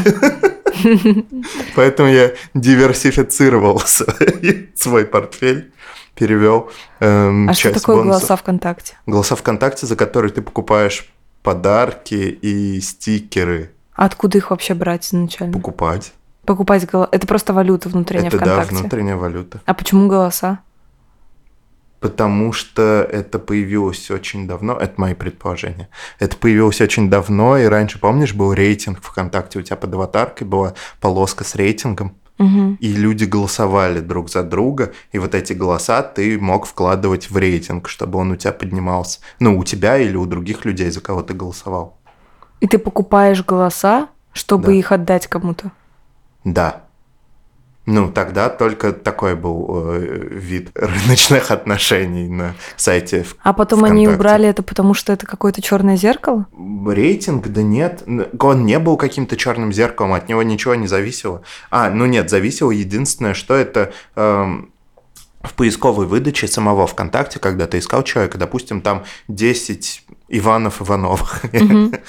Поэтому 1.75 2.09
я 2.09 2.33
диверсифицировал 2.53 3.81
свой 4.75 5.05
портфель, 5.05 5.71
перевел 6.13 6.69
эм, 7.00 7.50
А 7.50 7.53
что 7.53 7.74
такое 7.74 8.03
голоса 8.03 8.36
ВКонтакте? 8.36 8.95
Голоса 9.07 9.36
ВКонтакте, 9.36 9.88
за 9.88 9.95
которые 9.95 10.31
ты 10.31 10.41
покупаешь 10.43 11.09
подарки 11.47 12.37
и 12.41 12.81
стикеры. 12.81 13.71
откуда 13.93 14.37
их 14.37 14.51
вообще 14.51 14.73
брать 14.73 15.07
изначально? 15.07 15.53
Покупать. 15.53 16.11
Покупать 16.45 16.85
голоса. 16.85 17.07
Это 17.13 17.25
просто 17.25 17.53
валюта 17.53 17.87
внутренняя 17.87 18.27
это, 18.27 18.35
ВКонтакте. 18.35 18.73
да, 18.73 18.79
внутренняя 18.81 19.15
валюта. 19.15 19.61
А 19.65 19.73
почему 19.73 20.09
голоса? 20.09 20.59
Потому 22.01 22.51
что 22.51 23.07
это 23.09 23.39
появилось 23.39 24.11
очень 24.11 24.45
давно, 24.45 24.73
это 24.77 24.99
мои 24.99 25.13
предположения. 25.13 25.87
Это 26.19 26.35
появилось 26.35 26.81
очень 26.81 27.09
давно, 27.09 27.57
и 27.57 27.63
раньше, 27.63 27.97
помнишь, 27.97 28.33
был 28.33 28.51
рейтинг 28.51 29.01
ВКонтакте, 29.01 29.59
у 29.59 29.61
тебя 29.61 29.77
под 29.77 29.93
аватаркой 29.93 30.45
была 30.45 30.73
полоска 30.99 31.45
с 31.45 31.55
рейтингом, 31.55 32.17
Угу. 32.39 32.77
И 32.79 32.94
люди 32.94 33.25
голосовали 33.25 34.00
друг 34.00 34.29
за 34.29 34.44
друга, 34.44 34.94
и 35.12 35.20
вот 35.20 35.34
эти 35.34 35.53
голоса 35.53 36.03
ты 36.03 36.39
мог 36.39 36.65
вкладывать 36.65 37.29
в 37.29 37.38
рейтинг, 37.38 37.89
чтобы 37.89 38.20
он 38.20 38.32
у 38.32 38.36
тебя 38.36 38.53
поднимался. 38.53 39.20
Ну, 39.39 39.58
у 39.58 39.63
тебя 39.63 39.98
или 39.98 40.15
у 40.15 40.25
других 40.25 40.65
людей, 40.65 40.91
за 40.91 41.01
кого 41.01 41.24
ты 41.24 41.34
голосовал. 41.34 41.98
И 42.60 42.67
ты 42.67 42.77
покупаешь 42.77 43.44
голоса, 43.44 44.08
чтобы 44.34 44.67
да. 44.67 44.74
их 44.74 44.91
отдать 44.91 45.27
кому-то? 45.27 45.72
Да. 46.44 46.87
Ну, 47.89 48.12
тогда 48.12 48.50
только 48.50 48.91
такой 48.91 49.36
был 49.36 49.94
э, 49.94 50.27
вид 50.29 50.72
рыночных 50.75 51.51
отношений 51.51 52.27
на 52.27 52.53
сайте. 52.75 53.25
А 53.41 53.53
потом 53.53 53.79
ВКонтакте. 53.79 54.08
они 54.08 54.13
убрали 54.13 54.50
это, 54.50 54.62
потому 54.62 54.94
что 54.94 55.13
это 55.13 55.25
какое-то 55.25 55.62
черное 55.62 55.96
зеркало? 55.96 56.48
Рейтинг, 56.86 57.48
да 57.48 57.62
нет. 57.62 58.03
Он 58.39 58.65
не 58.65 58.77
был 58.79 58.98
каким-то 58.98 59.38
черным 59.38 59.72
зеркалом, 59.72 60.12
от 60.12 60.27
него 60.27 60.44
ничего 60.44 60.75
не 60.75 60.86
зависело. 60.86 61.44
А, 61.72 61.89
ну 61.89 62.06
нет, 62.06 62.29
зависело 62.29 62.72
единственное, 62.72 63.34
что 63.34 63.56
это. 63.56 63.94
Эм, 64.17 64.74
в 65.44 65.53
поисковой 65.53 66.08
выдаче 66.08 66.48
самого 66.48 66.88
ВКонтакте, 66.88 67.39
когда 67.39 67.67
ты 67.67 67.79
искал 67.79 68.03
человека, 68.03 68.38
допустим, 68.38 68.82
там 68.82 69.06
10 69.29 70.03
Иванов 70.27 70.82
Ивановых. 70.82 71.46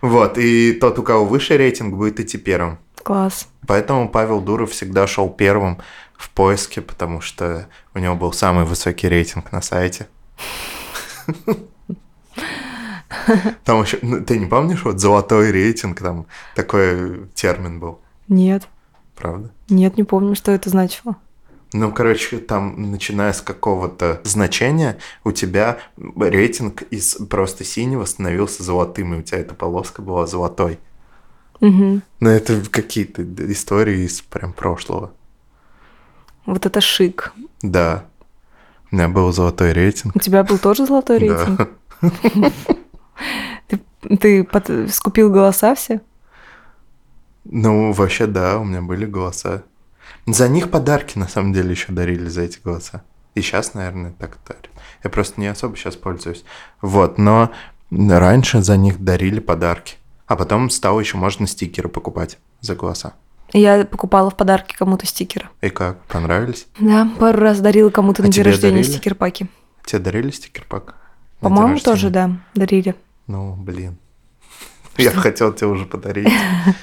Вот, 0.00 0.38
и 0.38 0.72
тот, 0.72 0.98
у 0.98 1.02
кого 1.02 1.26
выше 1.26 1.58
рейтинг, 1.58 1.94
будет 1.94 2.20
идти 2.20 2.38
первым. 2.38 2.78
Класс. 3.04 3.48
Поэтому 3.66 4.08
Павел 4.08 4.40
Дуров 4.40 4.72
всегда 4.72 5.06
шел 5.06 5.28
первым 5.30 5.78
в 6.16 6.30
поиске, 6.30 6.80
потому 6.80 7.20
что 7.20 7.68
у 7.94 7.98
него 7.98 8.16
был 8.16 8.32
самый 8.32 8.64
высокий 8.64 9.08
рейтинг 9.08 9.52
на 9.52 9.62
сайте. 9.62 10.08
Там 13.64 13.82
еще, 13.82 13.98
ну, 14.02 14.24
ты 14.24 14.38
не 14.38 14.46
помнишь, 14.46 14.84
вот 14.84 14.98
золотой 15.00 15.52
рейтинг, 15.52 16.00
там 16.00 16.26
такой 16.56 17.26
термин 17.34 17.78
был. 17.78 18.00
Нет. 18.28 18.66
Правда? 19.14 19.50
Нет, 19.68 19.96
не 19.96 20.02
помню, 20.02 20.34
что 20.34 20.50
это 20.50 20.70
значило. 20.70 21.16
Ну, 21.72 21.92
короче, 21.92 22.38
там, 22.38 22.90
начиная 22.90 23.32
с 23.32 23.40
какого-то 23.40 24.20
значения, 24.24 24.96
у 25.24 25.32
тебя 25.32 25.78
рейтинг 25.96 26.82
из 26.82 27.14
просто 27.14 27.64
синего 27.64 28.04
становился 28.04 28.62
золотым, 28.62 29.14
и 29.14 29.18
у 29.18 29.22
тебя 29.22 29.38
эта 29.38 29.54
полоска 29.54 30.00
была 30.00 30.26
золотой. 30.26 30.78
Угу. 31.64 32.00
Но 32.20 32.30
это 32.30 32.60
какие-то 32.70 33.22
истории 33.50 34.04
из 34.04 34.20
прям 34.20 34.52
прошлого. 34.52 35.12
Вот 36.44 36.66
это 36.66 36.80
шик. 36.80 37.32
Да. 37.62 38.04
У 38.90 38.96
меня 38.96 39.08
был 39.08 39.32
золотой 39.32 39.72
рейтинг. 39.72 40.14
У 40.14 40.18
тебя 40.18 40.44
был 40.44 40.58
тоже 40.58 40.86
золотой 40.86 41.18
рейтинг? 41.18 41.68
Да. 42.00 42.10
Ты, 43.68 43.80
ты 44.18 44.44
под- 44.44 44.92
скупил 44.92 45.30
голоса 45.30 45.74
все? 45.74 46.02
Ну, 47.44 47.92
вообще, 47.92 48.26
да, 48.26 48.58
у 48.58 48.64
меня 48.64 48.82
были 48.82 49.06
голоса. 49.06 49.62
За 50.26 50.48
них 50.48 50.70
подарки, 50.70 51.16
на 51.16 51.28
самом 51.28 51.54
деле, 51.54 51.70
еще 51.70 51.92
дарили 51.92 52.28
за 52.28 52.42
эти 52.42 52.58
голоса. 52.62 53.02
И 53.34 53.40
сейчас, 53.40 53.72
наверное, 53.72 54.12
так 54.12 54.36
дарят. 54.46 54.68
Я 55.02 55.08
просто 55.08 55.40
не 55.40 55.46
особо 55.46 55.76
сейчас 55.76 55.96
пользуюсь. 55.96 56.44
Вот, 56.82 57.16
но 57.16 57.52
раньше 57.90 58.60
за 58.60 58.76
них 58.76 59.02
дарили 59.02 59.40
подарки. 59.40 59.96
А 60.26 60.36
потом 60.36 60.70
стало 60.70 61.00
еще 61.00 61.16
можно 61.16 61.46
стикеры 61.46 61.88
покупать 61.88 62.38
за 62.60 62.74
голоса. 62.74 63.14
Я 63.52 63.84
покупала 63.84 64.30
в 64.30 64.36
подарки 64.36 64.74
кому-то 64.74 65.06
стикеры. 65.06 65.48
И 65.60 65.68
как, 65.68 66.02
понравились? 66.06 66.66
Да, 66.80 67.08
пару 67.18 67.38
раз 67.38 67.60
дарила 67.60 67.90
кому-то 67.90 68.22
А 68.22 68.26
на 68.26 68.32
день 68.32 68.42
рождения 68.42 68.76
дарили? 68.78 68.90
стикер-паки. 68.90 69.46
Тебе 69.84 69.98
дарили 70.00 70.30
стикер-пак? 70.30 70.96
По-моему, 71.40 71.78
тоже, 71.78 72.08
да, 72.10 72.30
дарили. 72.54 72.94
Ну, 73.26 73.54
блин. 73.54 73.98
Я 74.96 75.10
хотел 75.10 75.52
тебе 75.52 75.68
уже 75.68 75.84
подарить. 75.84 76.32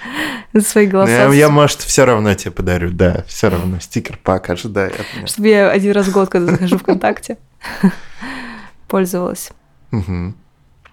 За 0.53 0.61
свои 0.61 0.85
Ну, 0.85 0.91
голоса. 0.91 1.11
Я, 1.11 1.33
я, 1.33 1.49
может, 1.49 1.79
все 1.81 2.05
равно 2.05 2.33
тебе 2.35 2.51
подарю, 2.51 2.91
да, 2.91 3.23
все 3.27 3.49
равно. 3.49 3.79
Стикер-пак 3.79 4.49
ожидай 4.49 4.89
от 4.89 5.05
меня. 5.15 5.27
Чтобы 5.27 5.47
я 5.47 5.71
один 5.71 5.93
раз 5.93 6.07
в 6.07 6.11
год, 6.11 6.29
когда 6.29 6.51
захожу 6.51 6.77
ВКонтакте, 6.77 7.37
пользовалась. 8.87 9.51
Мгм. 9.91 10.35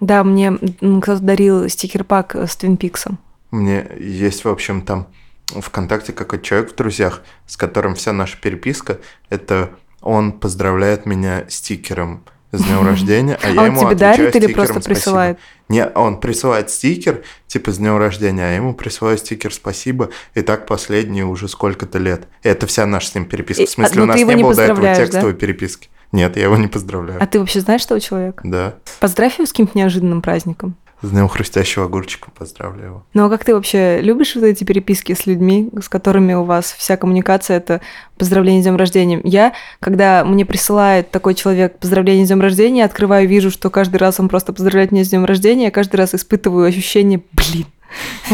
Да, 0.00 0.22
мне 0.24 0.52
кто-то 0.52 1.20
дарил 1.20 1.68
стикер-пак 1.68 2.36
с 2.36 2.56
Твин 2.56 2.76
Пиксом. 2.76 3.18
Мне 3.50 3.86
есть, 3.98 4.44
в 4.44 4.48
общем, 4.48 4.82
там 4.82 5.08
ВКонтакте 5.48 6.12
какой-то 6.12 6.44
человек 6.44 6.72
в 6.72 6.76
друзьях, 6.76 7.22
с 7.46 7.56
которым 7.56 7.94
вся 7.94 8.12
наша 8.12 8.38
переписка, 8.38 8.98
это 9.30 9.70
он 10.00 10.32
поздравляет 10.32 11.06
меня 11.06 11.44
стикером 11.48 12.24
с 12.52 12.62
днем 12.62 12.86
рождения, 12.86 13.38
а 13.42 13.50
я 13.50 13.60
А 13.60 13.64
он 13.64 13.70
ему 13.70 13.80
тебе 13.80 13.94
дарит 13.94 14.36
или 14.36 14.44
стикером 14.44 14.66
просто 14.66 14.80
присылает? 14.80 15.38
Не, 15.68 15.86
он 15.86 16.20
присылает 16.20 16.70
стикер, 16.70 17.22
типа, 17.46 17.72
с 17.72 17.78
днем 17.78 17.98
рождения, 17.98 18.44
а 18.44 18.50
я 18.50 18.56
ему 18.56 18.74
присылаю 18.74 19.18
стикер 19.18 19.52
«Спасибо», 19.52 20.10
и 20.34 20.42
так 20.42 20.66
последние 20.66 21.24
уже 21.24 21.48
сколько-то 21.48 21.98
лет. 21.98 22.26
И 22.42 22.48
это 22.48 22.66
вся 22.66 22.86
наша 22.86 23.08
с 23.08 23.14
ним 23.14 23.26
переписка. 23.26 23.66
В 23.66 23.70
смысле, 23.70 24.00
а, 24.00 24.02
у 24.02 24.06
ну 24.06 24.12
нас 24.12 24.16
не 24.20 24.36
было 24.36 24.54
до 24.54 24.62
этого 24.62 24.94
текстовой 24.94 25.34
переписки. 25.34 25.88
Нет, 26.12 26.36
я 26.36 26.44
его 26.44 26.56
не 26.56 26.68
поздравляю. 26.68 27.22
А 27.22 27.26
ты 27.26 27.38
вообще 27.38 27.60
знаешь 27.60 27.84
того 27.84 28.00
человека? 28.00 28.42
Да. 28.44 28.74
Поздравь 29.00 29.38
его 29.38 29.46
с 29.46 29.50
каким-то 29.50 29.76
неожиданным 29.76 30.22
праздником. 30.22 30.76
С 31.00 31.10
днем 31.10 31.28
хрустящего 31.28 31.84
огурчика 31.84 32.32
поздравляю 32.36 32.86
его. 32.86 33.06
Ну 33.14 33.26
а 33.26 33.30
как 33.30 33.44
ты 33.44 33.54
вообще 33.54 34.00
любишь 34.00 34.34
вот 34.34 34.42
эти 34.42 34.64
переписки 34.64 35.14
с 35.14 35.26
людьми, 35.26 35.70
с 35.80 35.88
которыми 35.88 36.34
у 36.34 36.42
вас 36.42 36.72
вся 36.76 36.96
коммуникация 36.96 37.58
это 37.58 37.80
поздравление 38.16 38.62
с 38.62 38.64
днем 38.64 38.76
рождения? 38.76 39.20
Я, 39.22 39.52
когда 39.78 40.24
мне 40.24 40.44
присылает 40.44 41.12
такой 41.12 41.34
человек 41.34 41.78
поздравление 41.78 42.26
с 42.26 42.28
днем 42.28 42.40
рождения, 42.40 42.84
открываю, 42.84 43.28
вижу, 43.28 43.52
что 43.52 43.70
каждый 43.70 43.98
раз 43.98 44.18
он 44.18 44.28
просто 44.28 44.52
поздравляет 44.52 44.90
меня 44.90 45.04
с 45.04 45.10
днем 45.10 45.24
рождения, 45.24 45.66
я 45.66 45.70
каждый 45.70 45.96
раз 45.96 46.16
испытываю 46.16 46.66
ощущение, 46.66 47.22
блин, 47.30 47.66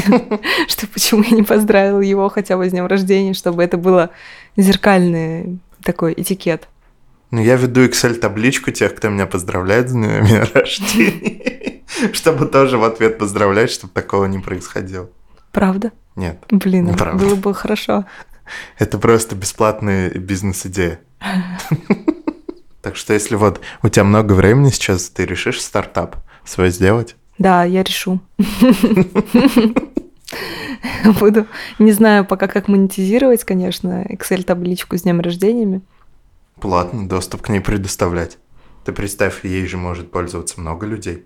что 0.69 0.87
почему 0.87 1.23
я 1.23 1.37
не 1.37 1.43
поздравила 1.43 2.01
его 2.01 2.31
хотя 2.31 2.57
бы 2.57 2.67
с 2.67 2.71
днем 2.71 2.87
рождения, 2.87 3.35
чтобы 3.35 3.63
это 3.63 3.77
было 3.77 4.09
зеркальный 4.57 5.59
такой 5.83 6.15
этикет. 6.17 6.69
Ну, 7.35 7.41
я 7.43 7.57
веду 7.57 7.85
Excel-табличку 7.85 8.71
тех, 8.71 8.95
кто 8.95 9.09
меня 9.09 9.27
поздравляет 9.27 9.89
с 9.89 9.93
днем 9.93 10.25
рождения, 10.55 11.83
чтобы 12.13 12.47
тоже 12.47 12.79
в 12.79 12.85
ответ 12.85 13.19
поздравлять, 13.19 13.73
чтобы 13.73 13.93
такого 13.93 14.27
не 14.27 14.39
происходило. 14.39 15.11
Правда? 15.51 15.91
Нет, 16.15 16.39
Блин, 16.49 16.87
Неправда. 16.87 17.25
было 17.25 17.35
бы 17.35 17.53
хорошо. 17.53 18.05
это 18.79 18.99
просто 18.99 19.35
бесплатная 19.35 20.11
бизнес-идея. 20.11 21.01
Так 22.83 22.95
что 22.95 23.13
если 23.15 23.35
вот 23.35 23.61
у 23.83 23.89
тебя 23.89 24.05
много 24.05 24.35
времени 24.35 24.69
сейчас, 24.71 25.11
ты 25.11 25.27
решишь 25.27 25.61
стартап 25.61 26.19
свой 26.45 26.71
сделать, 26.71 27.17
Да, 27.39 27.65
я 27.65 27.83
решу. 27.83 28.21
Буду, 31.21 31.47
не 31.81 31.91
знаю 31.91 32.25
пока, 32.25 32.47
как 32.47 32.69
монетизировать, 32.69 33.43
конечно, 33.43 34.07
Excel-табличку 34.09 34.97
с 34.97 35.03
днем 35.03 35.21
рождениями. 35.21 35.83
Платно 36.61 37.09
доступ 37.09 37.43
к 37.43 37.49
ней 37.49 37.61
предоставлять. 37.61 38.39
Ты 38.85 38.93
представь, 38.93 39.45
ей 39.45 39.67
же 39.67 39.77
может 39.77 40.11
пользоваться 40.11 40.61
много 40.61 40.87
людей. 40.87 41.25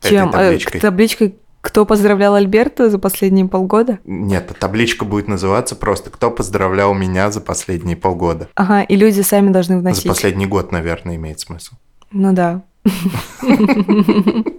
Чем? 0.00 0.28
Этой 0.30 0.38
Э, 0.38 0.44
табличкой. 0.46 0.80
к 0.80 0.82
табличкой 0.82 1.36
«Кто 1.60 1.84
поздравлял 1.84 2.34
Альберта 2.36 2.90
за 2.90 2.98
последние 2.98 3.46
полгода?» 3.48 3.98
Нет, 4.04 4.52
табличка 4.60 5.04
будет 5.04 5.26
называться 5.28 5.74
просто 5.74 6.10
«Кто 6.10 6.30
поздравлял 6.30 6.94
меня 6.94 7.30
за 7.32 7.40
последние 7.40 7.96
полгода?» 7.96 8.48
Ага, 8.54 8.82
и 8.82 8.94
люди 8.96 9.20
сами 9.22 9.50
должны 9.50 9.76
За 9.76 9.80
вносить. 9.80 10.06
последний 10.06 10.46
год, 10.46 10.70
наверное, 10.72 11.16
имеет 11.16 11.40
смысл. 11.40 11.74
Ну 12.12 12.32
да. 12.32 12.62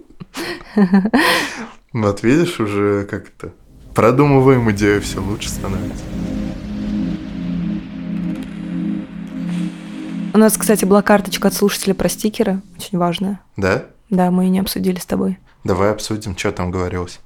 Вот 1.92 2.22
видишь, 2.22 2.60
уже 2.60 3.06
как-то 3.10 3.52
продумываем 3.94 4.70
идею, 4.70 5.00
все 5.00 5.20
лучше 5.22 5.48
становится. 5.48 6.04
У 10.34 10.38
нас, 10.38 10.56
кстати, 10.56 10.84
была 10.84 11.02
карточка 11.02 11.48
от 11.48 11.54
слушателя 11.54 11.94
про 11.94 12.08
стикеры, 12.08 12.60
очень 12.76 12.98
важная. 12.98 13.40
Да? 13.56 13.84
Да, 14.10 14.30
мы 14.30 14.44
ее 14.44 14.50
не 14.50 14.60
обсудили 14.60 14.98
с 14.98 15.06
тобой. 15.06 15.38
Давай 15.64 15.90
обсудим, 15.90 16.36
что 16.36 16.52
там 16.52 16.70
говорилось. 16.70 17.20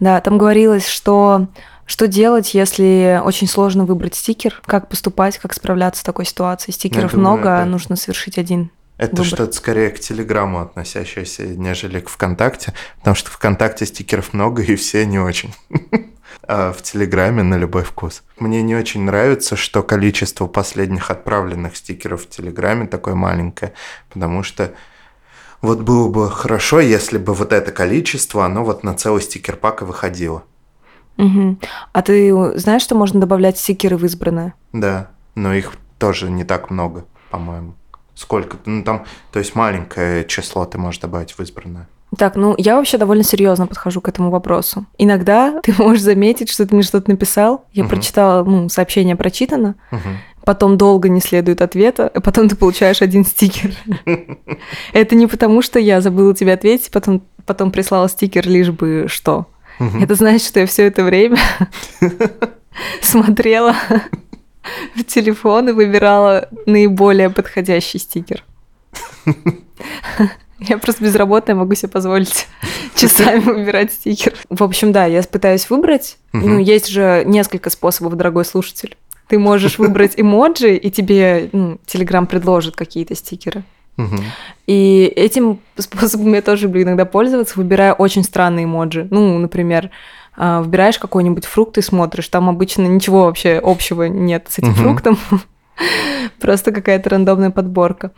Да, 0.00 0.20
там 0.20 0.38
говорилось, 0.38 0.86
что 0.86 1.48
что 1.86 2.08
делать, 2.08 2.52
если 2.52 3.20
очень 3.24 3.46
сложно 3.46 3.84
выбрать 3.84 4.16
стикер, 4.16 4.60
как 4.66 4.88
поступать, 4.88 5.38
как 5.38 5.54
справляться 5.54 6.00
с 6.00 6.04
такой 6.04 6.24
ситуацией. 6.26 6.74
Стикеров 6.74 7.12
думаю, 7.12 7.20
много, 7.36 7.58
а 7.58 7.60
это- 7.60 7.70
нужно 7.70 7.94
совершить 7.96 8.38
один. 8.38 8.70
Это 8.98 9.16
Выбор. 9.16 9.26
что-то 9.26 9.52
скорее 9.52 9.90
к 9.90 10.00
Телеграму 10.00 10.60
относящееся, 10.60 11.42
нежели 11.46 12.00
к 12.00 12.08
ВКонтакте, 12.08 12.72
потому 12.98 13.14
что 13.14 13.30
ВКонтакте 13.30 13.84
стикеров 13.84 14.32
много, 14.32 14.62
и 14.62 14.74
все 14.74 15.04
не 15.04 15.18
очень. 15.18 15.54
А 16.48 16.72
в 16.72 16.80
Телеграме 16.82 17.42
на 17.42 17.56
любой 17.56 17.82
вкус. 17.82 18.22
Мне 18.38 18.62
не 18.62 18.76
очень 18.76 19.02
нравится, 19.02 19.56
что 19.56 19.82
количество 19.82 20.46
последних 20.46 21.10
отправленных 21.10 21.76
стикеров 21.76 22.22
в 22.22 22.28
Телеграме 22.28 22.86
такое 22.86 23.14
маленькое, 23.14 23.72
потому 24.12 24.42
что 24.42 24.72
вот 25.60 25.80
было 25.80 26.08
бы 26.08 26.30
хорошо, 26.30 26.80
если 26.80 27.18
бы 27.18 27.34
вот 27.34 27.52
это 27.52 27.72
количество, 27.72 28.44
оно 28.44 28.64
вот 28.64 28.84
на 28.84 28.94
целый 28.94 29.22
стикер-пак 29.22 29.82
и 29.82 29.84
выходило. 29.84 30.44
Мгм. 31.16 31.58
А 31.92 32.02
ты 32.02 32.32
знаешь, 32.58 32.82
что 32.82 32.94
можно 32.94 33.20
добавлять 33.20 33.58
стикеры 33.58 33.96
в 33.96 34.04
избранное? 34.04 34.54
Да, 34.72 35.10
но 35.34 35.54
их 35.54 35.72
тоже 35.98 36.30
не 36.30 36.44
так 36.44 36.70
много, 36.70 37.06
по-моему. 37.30 37.74
Сколько? 38.14 38.58
Ну, 38.66 38.84
там, 38.84 39.04
то 39.32 39.38
есть 39.38 39.54
маленькое 39.54 40.24
число 40.24 40.64
ты 40.64 40.78
можешь 40.78 41.00
добавить 41.00 41.32
в 41.32 41.40
избранное. 41.40 41.88
Так, 42.16 42.36
ну 42.36 42.54
я 42.56 42.76
вообще 42.76 42.98
довольно 42.98 43.24
серьезно 43.24 43.66
подхожу 43.66 44.00
к 44.00 44.08
этому 44.08 44.30
вопросу. 44.30 44.86
Иногда 44.98 45.60
ты 45.64 45.74
можешь 45.78 46.02
заметить, 46.02 46.48
что 46.50 46.66
ты 46.66 46.74
мне 46.74 46.84
что-то 46.84 47.10
написал, 47.10 47.64
я 47.72 47.82
Мгм. 47.84 47.90
прочитала, 47.90 48.44
ну, 48.44 48.68
сообщение 48.68 49.16
прочитано, 49.16 49.74
Мгм. 49.90 50.18
потом 50.44 50.76
долго 50.78 51.08
не 51.08 51.20
следует 51.20 51.60
ответа, 51.62 52.08
а 52.14 52.20
потом 52.20 52.48
ты 52.48 52.54
получаешь 52.56 53.02
один 53.02 53.24
стикер. 53.24 53.72
Это 54.92 55.14
не 55.16 55.26
потому, 55.26 55.62
что 55.62 55.78
я 55.78 56.00
забыла 56.00 56.34
тебе 56.34 56.52
ответить, 56.52 56.90
потом, 56.92 57.22
потом 57.44 57.70
прислала 57.72 58.08
стикер 58.08 58.46
лишь 58.48 58.70
бы 58.70 59.06
что. 59.08 59.46
Это 60.00 60.14
значит, 60.14 60.46
что 60.46 60.60
я 60.60 60.66
все 60.66 60.86
это 60.86 61.04
время 61.04 61.36
смотрела 63.02 63.74
в 64.94 65.04
телефон 65.04 65.68
и 65.68 65.72
выбирала 65.72 66.48
наиболее 66.64 67.28
подходящий 67.30 67.98
стикер. 67.98 68.42
Я 70.58 70.78
просто 70.78 71.04
безработная, 71.04 71.54
могу 71.54 71.74
себе 71.74 71.88
позволить 71.88 72.46
часами 72.94 73.40
выбирать 73.40 73.92
стикер. 73.92 74.34
В 74.48 74.62
общем, 74.62 74.92
да, 74.92 75.04
я 75.04 75.22
пытаюсь 75.22 75.68
выбрать. 75.68 76.16
Мгм. 76.32 76.54
Ну, 76.54 76.58
есть 76.58 76.88
же 76.88 77.24
несколько 77.26 77.70
способов, 77.70 78.14
дорогой 78.16 78.44
слушатель. 78.44 78.96
Ты 79.28 79.38
можешь 79.38 79.78
выбрать 79.78 80.14
эмоджи, 80.16 80.74
и 80.76 80.90
тебе 80.90 81.50
ну, 81.52 81.78
Telegram 81.86 82.26
предложит 82.26 82.76
какие-то 82.76 83.14
стикеры. 83.14 83.64
Мгм. 83.96 84.20
И 84.66 85.10
этим 85.16 85.60
способом 85.78 86.34
я 86.34 86.42
тоже 86.42 86.64
люблю 86.64 86.82
иногда 86.82 87.04
пользоваться, 87.06 87.54
выбирая 87.56 87.92
очень 87.94 88.24
странные 88.24 88.64
эмоджи. 88.64 89.08
Ну, 89.10 89.38
например, 89.38 89.90
а, 90.36 90.60
выбираешь 90.60 90.98
какой-нибудь 90.98 91.46
фрукт 91.46 91.78
и 91.78 91.82
смотришь, 91.82 92.28
там 92.28 92.48
обычно 92.48 92.82
ничего 92.82 93.24
вообще 93.24 93.58
общего 93.62 94.04
нет 94.04 94.46
с 94.50 94.58
этим 94.58 94.72
Мгм. 94.72 94.76
фруктом, 94.76 95.18
просто 96.40 96.72
какая-то 96.72 97.10
рандомная 97.10 97.50
подборка. 97.50 98.12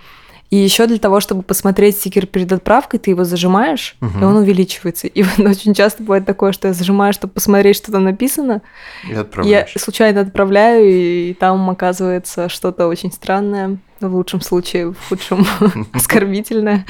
И 0.50 0.56
еще 0.56 0.86
для 0.86 0.98
того, 0.98 1.20
чтобы 1.20 1.42
посмотреть 1.42 1.96
стикер 1.96 2.26
перед 2.26 2.50
отправкой, 2.52 2.98
ты 3.00 3.10
его 3.10 3.24
зажимаешь, 3.24 3.96
угу. 4.00 4.18
и 4.20 4.24
он 4.24 4.36
увеличивается. 4.36 5.06
И 5.06 5.22
очень 5.38 5.74
часто 5.74 6.02
бывает 6.02 6.24
такое, 6.24 6.52
что 6.52 6.68
я 6.68 6.74
зажимаю, 6.74 7.12
чтобы 7.12 7.34
посмотреть, 7.34 7.76
что 7.76 7.92
там 7.92 8.04
написано. 8.04 8.62
И 9.06 9.14
Я 9.44 9.66
случайно 9.76 10.22
отправляю, 10.22 10.88
и 10.88 11.34
там 11.34 11.68
оказывается 11.68 12.48
что-то 12.48 12.88
очень 12.88 13.12
странное. 13.12 13.78
В 14.00 14.14
лучшем 14.14 14.40
случае, 14.40 14.92
в 14.92 15.08
худшем 15.08 15.46
оскорбительное. 15.92 16.86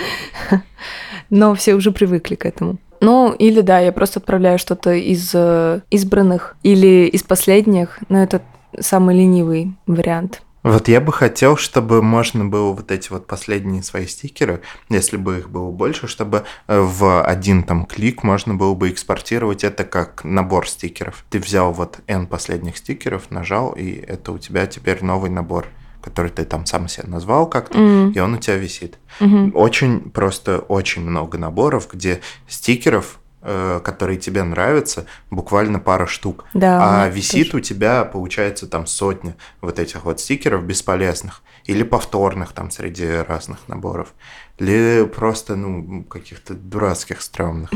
Но 1.30 1.54
все 1.54 1.74
уже 1.74 1.90
привыкли 1.90 2.36
к 2.36 2.44
этому. 2.44 2.78
Ну, 3.00 3.32
или 3.32 3.60
да, 3.60 3.78
я 3.78 3.92
просто 3.92 4.18
отправляю 4.18 4.58
что-то 4.58 4.92
из 4.92 5.30
э, 5.34 5.80
избранных 5.90 6.56
или 6.62 7.06
из 7.06 7.22
последних, 7.22 7.98
но 8.08 8.22
это 8.22 8.42
самый 8.78 9.16
ленивый 9.16 9.74
вариант. 9.86 10.42
Вот 10.68 10.86
я 10.88 11.00
бы 11.00 11.14
хотел, 11.14 11.56
чтобы 11.56 12.02
можно 12.02 12.44
было 12.44 12.74
вот 12.74 12.90
эти 12.90 13.08
вот 13.10 13.26
последние 13.26 13.82
свои 13.82 14.06
стикеры, 14.06 14.60
если 14.90 15.16
бы 15.16 15.38
их 15.38 15.48
было 15.48 15.70
больше, 15.70 16.08
чтобы 16.08 16.44
э, 16.66 16.78
в 16.78 17.22
один 17.22 17.62
там 17.62 17.86
клик 17.86 18.22
можно 18.22 18.54
было 18.54 18.74
бы 18.74 18.90
экспортировать 18.90 19.64
это 19.64 19.84
как 19.84 20.24
набор 20.24 20.68
стикеров. 20.68 21.24
Ты 21.30 21.38
взял 21.38 21.72
вот 21.72 22.00
N 22.06 22.26
последних 22.26 22.76
стикеров, 22.76 23.30
нажал, 23.30 23.72
и 23.72 23.92
это 23.92 24.30
у 24.32 24.38
тебя 24.38 24.66
теперь 24.66 25.02
новый 25.02 25.30
набор 25.30 25.68
который 26.02 26.30
ты 26.30 26.44
там 26.44 26.64
сам 26.64 26.86
себе 26.88 27.08
назвал 27.08 27.46
как-то, 27.48 27.76
mm. 27.76 28.12
и 28.12 28.20
он 28.20 28.34
у 28.34 28.38
тебя 28.38 28.56
висит. 28.56 28.98
Mm-hmm. 29.20 29.52
Очень 29.52 30.10
просто 30.10 30.60
очень 30.60 31.02
много 31.02 31.38
наборов, 31.38 31.88
где 31.92 32.20
стикеров, 32.46 33.18
которые 33.40 34.18
тебе 34.18 34.42
нравятся, 34.42 35.06
буквально 35.30 35.78
пара 35.78 36.06
штук. 36.06 36.44
Да, 36.54 37.04
а 37.04 37.08
висит 37.08 37.52
тоже. 37.52 37.56
у 37.56 37.60
тебя, 37.60 38.04
получается, 38.04 38.66
там 38.66 38.86
сотня 38.86 39.36
вот 39.60 39.78
этих 39.78 40.04
вот 40.04 40.20
стикеров 40.20 40.64
бесполезных 40.64 41.42
или 41.64 41.82
повторных 41.82 42.52
там 42.52 42.70
среди 42.70 43.06
разных 43.06 43.58
наборов. 43.68 44.14
Или 44.58 45.06
просто, 45.06 45.54
ну, 45.54 46.02
каких-то 46.04 46.54
дурацких, 46.54 47.20
стрёмных. 47.20 47.70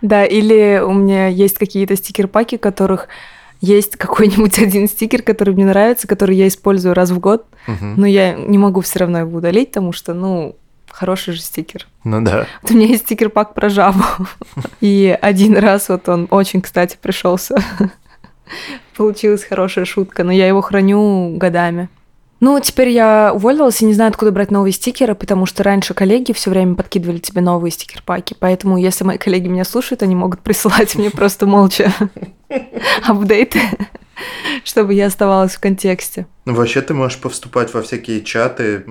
Да, 0.00 0.24
или 0.24 0.80
у 0.82 0.92
меня 0.92 1.26
есть 1.26 1.58
какие-то 1.58 1.96
стикер-паки, 1.96 2.56
которых 2.56 3.08
есть 3.60 3.96
какой-нибудь 3.96 4.58
один 4.62 4.88
стикер, 4.88 5.22
который 5.22 5.54
мне 5.54 5.66
нравится, 5.66 6.06
который 6.06 6.36
я 6.36 6.48
использую 6.48 6.94
раз 6.94 7.10
в 7.10 7.18
год, 7.18 7.46
угу. 7.66 7.84
но 7.96 8.06
я 8.06 8.34
не 8.34 8.58
могу 8.58 8.80
все 8.80 9.00
равно 9.00 9.20
его 9.20 9.38
удалить, 9.38 9.68
потому 9.68 9.92
что, 9.92 10.14
ну, 10.14 10.56
хороший 10.90 11.34
же 11.34 11.40
стикер. 11.40 11.86
Ну 12.04 12.22
да. 12.22 12.46
Вот 12.62 12.70
у 12.70 12.74
меня 12.74 12.86
есть 12.86 13.04
стикер-пак 13.04 13.54
про 13.54 13.68
жабу. 13.68 14.04
И 14.80 15.16
один 15.20 15.56
раз 15.56 15.88
вот 15.88 16.08
он 16.08 16.26
очень, 16.30 16.60
кстати, 16.60 16.98
пришелся. 17.00 17.56
Получилась 18.96 19.44
хорошая 19.44 19.84
шутка, 19.84 20.24
но 20.24 20.32
я 20.32 20.46
его 20.46 20.60
храню 20.60 21.36
годами. 21.36 21.88
Ну, 22.40 22.58
теперь 22.58 22.88
я 22.88 23.30
уволилась 23.32 23.80
и 23.82 23.84
не 23.84 23.94
знаю, 23.94 24.10
откуда 24.10 24.32
брать 24.32 24.50
новые 24.50 24.72
стикеры, 24.72 25.14
потому 25.14 25.46
что 25.46 25.62
раньше 25.62 25.94
коллеги 25.94 26.32
все 26.32 26.50
время 26.50 26.74
подкидывали 26.74 27.18
тебе 27.18 27.40
новые 27.40 27.70
стикер-паки. 27.70 28.34
Поэтому, 28.36 28.76
если 28.76 29.04
мои 29.04 29.16
коллеги 29.16 29.46
меня 29.46 29.64
слушают, 29.64 30.02
они 30.02 30.16
могут 30.16 30.40
присылать 30.40 30.96
мне 30.96 31.10
просто 31.10 31.46
молча 31.46 31.92
апдейты, 33.06 33.60
чтобы 34.64 34.94
я 34.94 35.06
оставалась 35.06 35.54
в 35.54 35.60
контексте. 35.60 36.26
Ну, 36.44 36.54
вообще 36.54 36.80
ты 36.82 36.94
можешь 36.94 37.18
повступать 37.18 37.72
во 37.72 37.82
всякие 37.82 38.22
чаты 38.22 38.84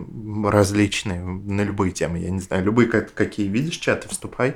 различные, 0.46 1.22
на 1.22 1.62
любые 1.62 1.92
темы, 1.92 2.20
я 2.20 2.30
не 2.30 2.40
знаю, 2.40 2.64
любые 2.64 2.88
как, 2.88 3.14
какие 3.14 3.48
видишь 3.48 3.78
чаты, 3.78 4.08
вступай, 4.10 4.56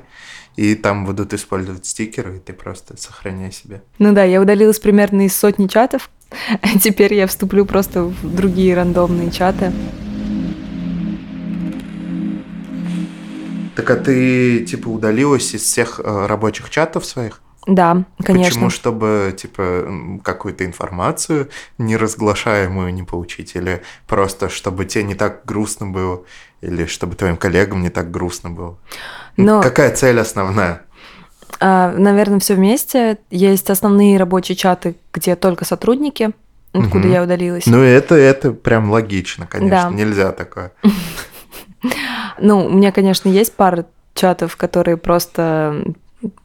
и 0.55 0.75
там 0.75 1.05
будут 1.05 1.33
использовать 1.33 1.85
стикеры, 1.85 2.37
и 2.37 2.39
ты 2.39 2.53
просто 2.53 2.97
сохраняй 2.97 3.51
себе. 3.51 3.83
Ну 3.99 4.13
да, 4.13 4.23
я 4.23 4.41
удалилась 4.41 4.79
примерно 4.79 5.25
из 5.25 5.35
сотни 5.35 5.67
чатов, 5.67 6.09
Теперь 6.81 7.13
я 7.13 7.27
вступлю 7.27 7.65
просто 7.65 8.03
в 8.03 8.35
другие 8.35 8.75
рандомные 8.75 9.31
чаты. 9.31 9.71
Так 13.75 13.89
а 13.89 13.95
ты, 13.97 14.65
типа, 14.65 14.87
удалилась 14.87 15.53
из 15.53 15.63
всех 15.63 15.99
э, 15.99 16.25
рабочих 16.27 16.69
чатов 16.69 17.05
своих? 17.05 17.41
Да, 17.65 18.03
конечно. 18.23 18.53
Почему? 18.53 18.69
Чтобы, 18.69 19.35
типа, 19.35 20.19
какую-то 20.23 20.65
информацию 20.65 21.49
неразглашаемую 21.77 22.93
не 22.93 23.03
получить? 23.03 23.55
Или 23.55 23.81
просто, 24.07 24.49
чтобы 24.49 24.85
тебе 24.85 25.03
не 25.03 25.15
так 25.15 25.45
грустно 25.45 25.87
было? 25.87 26.23
Или 26.61 26.85
чтобы 26.85 27.15
твоим 27.15 27.37
коллегам 27.37 27.81
не 27.81 27.89
так 27.89 28.11
грустно 28.11 28.49
было? 28.51 28.77
Но... 29.37 29.61
Какая 29.61 29.95
цель 29.95 30.19
основная? 30.19 30.83
А, 31.59 31.91
наверное, 31.91 32.39
все 32.39 32.55
вместе. 32.55 33.17
Есть 33.31 33.69
основные 33.69 34.17
рабочие 34.17 34.55
чаты, 34.55 34.95
где 35.13 35.35
только 35.35 35.65
сотрудники, 35.65 36.31
откуда 36.73 37.07
угу. 37.07 37.13
я 37.13 37.23
удалилась. 37.23 37.65
Ну, 37.65 37.81
это, 37.81 38.15
это 38.15 38.51
прям 38.51 38.91
логично, 38.91 39.47
конечно. 39.47 39.89
Да. 39.89 39.95
Нельзя 39.95 40.31
такое. 40.31 40.71
Ну, 42.39 42.65
у 42.65 42.69
меня, 42.69 42.91
конечно, 42.91 43.29
есть 43.29 43.53
пара 43.53 43.85
чатов, 44.15 44.57
которые 44.57 44.97
просто 44.97 45.83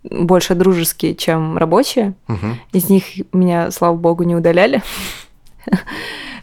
больше 0.02 0.54
дружеские, 0.54 1.14
чем 1.14 1.56
рабочие. 1.58 2.14
Из 2.72 2.88
них 2.88 3.04
меня, 3.32 3.70
слава 3.70 3.96
богу, 3.96 4.24
не 4.24 4.36
удаляли. 4.36 4.82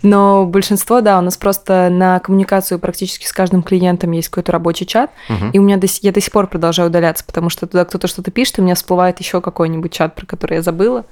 Но 0.03 0.45
большинство, 0.45 1.01
да, 1.01 1.17
у 1.17 1.21
нас 1.21 1.37
просто 1.37 1.89
на 1.91 2.19
коммуникацию 2.19 2.79
практически 2.79 3.25
с 3.25 3.33
каждым 3.33 3.63
клиентом 3.63 4.11
есть 4.11 4.29
какой-то 4.29 4.51
рабочий 4.51 4.85
чат, 4.85 5.11
угу. 5.27 5.49
и 5.53 5.59
у 5.59 5.63
меня 5.63 5.77
до, 5.77 5.87
я 6.01 6.11
до 6.11 6.21
сих 6.21 6.31
пор 6.31 6.47
продолжаю 6.47 6.89
удаляться, 6.89 7.25
потому 7.25 7.49
что 7.49 7.65
туда 7.65 7.83
кто-то 7.85 8.07
что-то 8.07 8.31
пишет, 8.31 8.57
и 8.57 8.61
у 8.61 8.63
меня 8.63 8.75
всплывает 8.75 9.19
еще 9.19 9.41
какой-нибудь 9.41 9.91
чат, 9.91 10.15
про 10.15 10.25
который 10.25 10.55
я 10.55 10.61
забыла. 10.61 11.05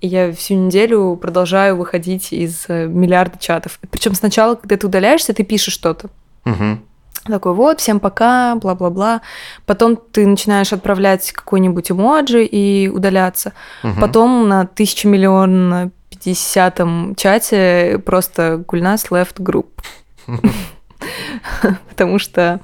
И 0.00 0.06
я 0.06 0.32
всю 0.32 0.54
неделю 0.54 1.16
продолжаю 1.16 1.76
выходить 1.76 2.32
из 2.32 2.66
э, 2.68 2.86
миллиарда 2.86 3.36
чатов. 3.38 3.80
Причем 3.90 4.14
сначала, 4.14 4.54
когда 4.54 4.76
ты 4.76 4.86
удаляешься, 4.86 5.34
ты 5.34 5.42
пишешь 5.42 5.74
что-то. 5.74 6.10
Угу. 6.44 6.78
Такой, 7.28 7.54
вот, 7.54 7.80
всем 7.80 8.00
пока, 8.00 8.56
бла-бла-бла. 8.56 9.20
Потом 9.66 9.96
ты 9.96 10.26
начинаешь 10.26 10.72
отправлять 10.72 11.30
какой-нибудь 11.32 11.90
эмоджи 11.90 12.44
и 12.44 12.88
удаляться. 12.88 13.52
Угу. 13.84 14.00
Потом 14.00 14.48
на 14.48 14.66
тысячу 14.66 15.08
миллион 15.08 15.92
50-м 16.10 17.14
чате 17.14 18.00
просто 18.04 18.64
Гульнас 18.66 19.06
left 19.10 19.36
group. 19.36 19.68
Потому 21.88 22.18
что, 22.18 22.60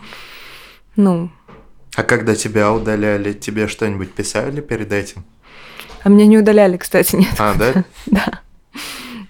ну... 0.97 1.31
А 1.97 2.03
когда 2.03 2.35
тебя 2.35 2.73
удаляли, 2.73 3.33
тебе 3.33 3.69
что-нибудь 3.69 4.13
писали 4.13 4.61
перед 4.61 4.93
этим? 4.93 5.25
А 6.03 6.09
меня 6.09 6.27
не 6.27 6.39
удаляли, 6.39 6.77
кстати, 6.77 7.17
нет. 7.17 7.35
А, 7.39 7.55
да? 7.55 7.85
Да. 8.07 8.41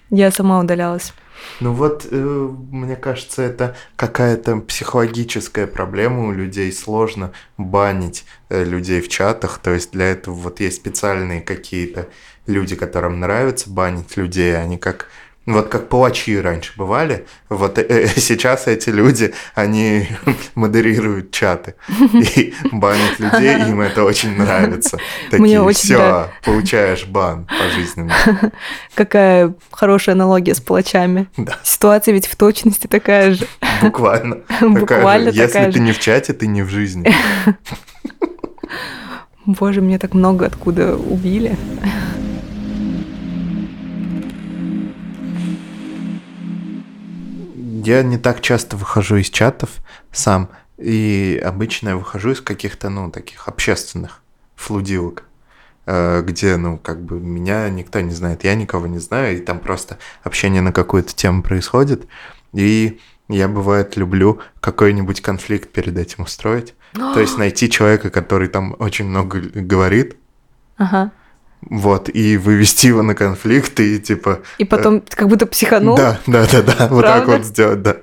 Я 0.09 0.31
сама 0.31 0.59
удалялась. 0.59 1.13
Ну 1.59 1.73
вот, 1.73 2.07
э, 2.09 2.49
мне 2.71 2.95
кажется, 2.95 3.41
это 3.41 3.75
какая-то 3.95 4.57
психологическая 4.57 5.67
проблема 5.67 6.27
у 6.27 6.31
людей. 6.31 6.71
Сложно 6.71 7.31
банить 7.57 8.25
э, 8.49 8.63
людей 8.63 9.01
в 9.01 9.09
чатах. 9.09 9.59
То 9.59 9.71
есть 9.71 9.91
для 9.91 10.05
этого 10.05 10.35
вот 10.35 10.59
есть 10.59 10.77
специальные 10.77 11.41
какие-то 11.41 12.07
люди, 12.47 12.75
которым 12.75 13.19
нравится 13.19 13.69
банить 13.69 14.17
людей, 14.17 14.57
они 14.57 14.77
как 14.77 15.07
вот 15.45 15.69
как 15.69 15.89
палачи 15.89 16.39
раньше 16.39 16.73
бывали, 16.75 17.25
вот 17.49 17.77
э, 17.77 17.85
э, 17.87 18.07
сейчас 18.07 18.67
эти 18.67 18.89
люди, 18.89 19.33
они 19.53 20.07
модерируют 20.55 21.31
чаты 21.31 21.75
и 22.13 22.53
банят 22.71 23.19
людей, 23.19 23.55
им 23.69 23.81
это 23.81 24.03
очень 24.03 24.35
нравится. 24.35 24.97
Такие, 25.29 25.43
Мне 25.43 25.61
очень 25.61 25.79
все, 25.79 25.97
да. 25.97 26.29
получаешь 26.43 27.05
бан 27.05 27.47
пожизненно. 27.59 28.13
Какая 28.95 29.53
хорошая 29.71 30.15
аналогия 30.15 30.55
с 30.55 30.61
палачами. 30.61 31.27
Да. 31.37 31.57
Ситуация 31.63 32.13
ведь 32.13 32.27
в 32.27 32.35
точности 32.35 32.87
такая 32.87 33.33
же. 33.33 33.47
Буквально. 33.81 34.39
Буквально 34.61 35.31
такая 35.31 35.47
же. 35.47 35.59
Если 35.59 35.71
ты 35.71 35.79
не 35.79 35.91
в 35.91 35.99
чате, 35.99 36.33
ты 36.33 36.47
не 36.47 36.63
в 36.63 36.69
жизни. 36.69 37.13
Боже, 39.45 39.81
мне 39.81 39.99
так 39.99 40.15
много 40.15 40.47
откуда 40.47 40.95
убили. 40.95 41.55
Я 47.85 48.01
не 48.01 48.17
так 48.17 48.41
часто 48.41 48.77
выхожу 48.77 49.17
из 49.17 49.29
чатов 49.29 49.69
сам, 50.11 50.49
и 50.77 51.39
обычно 51.45 51.89
я 51.89 51.97
выхожу 51.97 52.31
из 52.31 52.41
каких-то, 52.41 52.89
ну, 52.89 53.11
таких 53.11 53.47
общественных 53.47 54.23
флудилок, 54.55 55.23
э, 55.85 56.23
где, 56.23 56.57
ну, 56.57 56.79
как 56.79 56.99
бы 57.03 57.19
меня 57.19 57.69
никто 57.69 57.99
не 57.99 58.09
знает, 58.09 58.43
я 58.43 58.55
никого 58.55 58.87
не 58.87 58.97
знаю, 58.97 59.37
и 59.37 59.39
там 59.39 59.59
просто 59.59 59.99
общение 60.23 60.63
на 60.63 60.73
какую-то 60.73 61.13
тему 61.13 61.43
происходит, 61.43 62.07
и 62.53 62.99
я, 63.27 63.47
бывает, 63.47 63.97
люблю 63.97 64.39
какой-нибудь 64.61 65.21
конфликт 65.21 65.71
перед 65.71 65.95
этим 65.95 66.23
устроить. 66.23 66.73
То 66.93 67.19
есть 67.19 67.37
найти 67.39 67.69
человека, 67.69 68.09
который 68.09 68.47
там 68.47 68.75
очень 68.79 69.05
много 69.05 69.41
говорит. 69.41 70.17
Ага. 70.77 71.11
Вот, 71.69 72.09
и 72.13 72.37
вывести 72.37 72.87
его 72.87 73.01
на 73.01 73.15
конфликт, 73.15 73.79
и 73.79 73.99
типа... 73.99 74.41
И 74.57 74.65
потом 74.65 74.97
э, 74.97 75.01
как 75.09 75.27
будто 75.27 75.45
психанул? 75.47 75.97
Да, 75.97 76.19
да, 76.27 76.45
да, 76.51 76.61
да, 76.61 76.87
вот 76.89 77.01
так 77.03 77.27
вот 77.27 77.43
сделать, 77.43 77.81
да. 77.81 77.97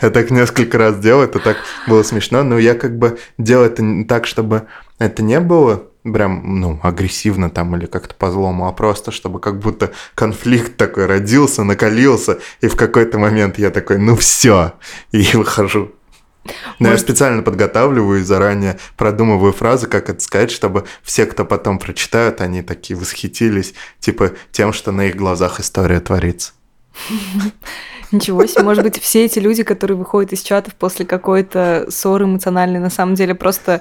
Я 0.00 0.10
так 0.10 0.30
несколько 0.30 0.78
раз 0.78 0.98
делал, 0.98 1.22
это 1.22 1.38
так 1.38 1.56
было 1.88 2.02
смешно, 2.02 2.42
но 2.42 2.58
я 2.58 2.74
как 2.74 2.96
бы 2.96 3.18
делал 3.38 3.64
это 3.64 3.82
так, 4.08 4.26
чтобы 4.26 4.68
это 4.98 5.22
не 5.22 5.40
было 5.40 5.84
прям, 6.12 6.60
ну, 6.60 6.78
агрессивно 6.82 7.50
там 7.50 7.74
или 7.76 7.86
как-то 7.86 8.14
по-злому, 8.14 8.68
а 8.68 8.72
просто, 8.72 9.10
чтобы 9.10 9.40
как 9.40 9.58
будто 9.58 9.92
конфликт 10.14 10.76
такой 10.76 11.06
родился, 11.06 11.64
накалился, 11.64 12.38
и 12.60 12.68
в 12.68 12.76
какой-то 12.76 13.18
момент 13.18 13.58
я 13.58 13.70
такой, 13.70 13.98
ну 13.98 14.14
все, 14.16 14.74
и 15.12 15.24
выхожу. 15.34 15.92
Но 16.78 16.88
Может... 16.88 16.92
я 16.92 16.98
специально 16.98 17.42
подготавливаю 17.42 18.20
и 18.20 18.24
заранее 18.24 18.78
продумываю 18.96 19.52
фразы, 19.52 19.86
как 19.86 20.10
это 20.10 20.20
сказать, 20.20 20.50
чтобы 20.50 20.84
все, 21.02 21.26
кто 21.26 21.44
потом 21.44 21.78
прочитают, 21.78 22.40
они 22.40 22.62
такие 22.62 22.98
восхитились, 22.98 23.74
типа 24.00 24.32
тем, 24.52 24.72
что 24.72 24.92
на 24.92 25.06
их 25.06 25.16
глазах 25.16 25.60
история 25.60 26.00
творится. 26.00 26.52
Ничего 28.12 28.46
себе, 28.46 28.62
может 28.62 28.84
быть, 28.84 29.00
все 29.00 29.24
эти 29.24 29.38
люди, 29.38 29.62
которые 29.62 29.96
выходят 29.96 30.32
из 30.32 30.42
чатов 30.42 30.74
после 30.74 31.04
какой-то 31.04 31.86
ссоры 31.88 32.26
эмоциональной, 32.26 32.78
на 32.78 32.90
самом 32.90 33.14
деле 33.14 33.34
просто 33.34 33.80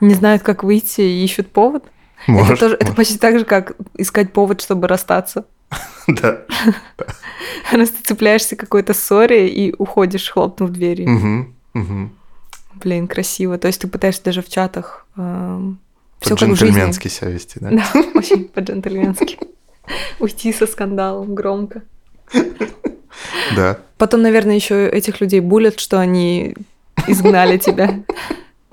не 0.00 0.14
знают, 0.14 0.42
как 0.42 0.64
выйти 0.64 1.00
и 1.00 1.24
ищут 1.24 1.50
повод? 1.52 1.84
Может, 2.26 2.52
это, 2.52 2.60
тоже, 2.60 2.74
может. 2.74 2.82
это 2.82 2.92
почти 2.94 3.18
так 3.18 3.38
же, 3.38 3.44
как 3.44 3.72
искать 3.96 4.32
повод, 4.32 4.60
чтобы 4.60 4.88
расстаться. 4.88 5.44
Да. 6.08 6.38
Раз 7.70 7.90
ты 7.90 8.02
цепляешься 8.02 8.56
к 8.56 8.60
какой-то 8.60 8.94
ссоре 8.94 9.46
и 9.46 9.74
уходишь, 9.76 10.30
хлопнув 10.30 10.70
дверью. 10.70 11.54
Блин, 12.74 13.08
красиво. 13.08 13.58
То 13.58 13.66
есть 13.66 13.80
ты 13.80 13.88
пытаешься 13.88 14.22
даже 14.24 14.42
в 14.42 14.48
чатах 14.48 15.06
эм, 15.16 15.78
все 16.20 16.36
как 16.36 16.48
в 16.48 16.54
жизни. 16.54 16.66
По-джентльменски 16.66 17.08
себя 17.08 17.30
вести, 17.30 17.58
да? 17.60 17.70
Да, 17.70 18.04
очень 18.14 18.48
по-джентльменски. 18.48 19.38
Уйти 20.20 20.52
со 20.52 20.66
скандалом 20.66 21.34
громко. 21.34 21.82
Да. 23.56 23.78
Потом, 23.96 24.22
наверное, 24.22 24.54
еще 24.54 24.88
этих 24.88 25.20
людей 25.20 25.40
булят, 25.40 25.80
что 25.80 25.98
они 25.98 26.54
изгнали 27.06 27.58
тебя. 27.58 28.04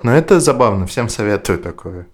Но 0.02 0.12
это 0.14 0.40
забавно, 0.40 0.86
всем 0.86 1.08
советую 1.08 1.58
такое. 1.58 2.06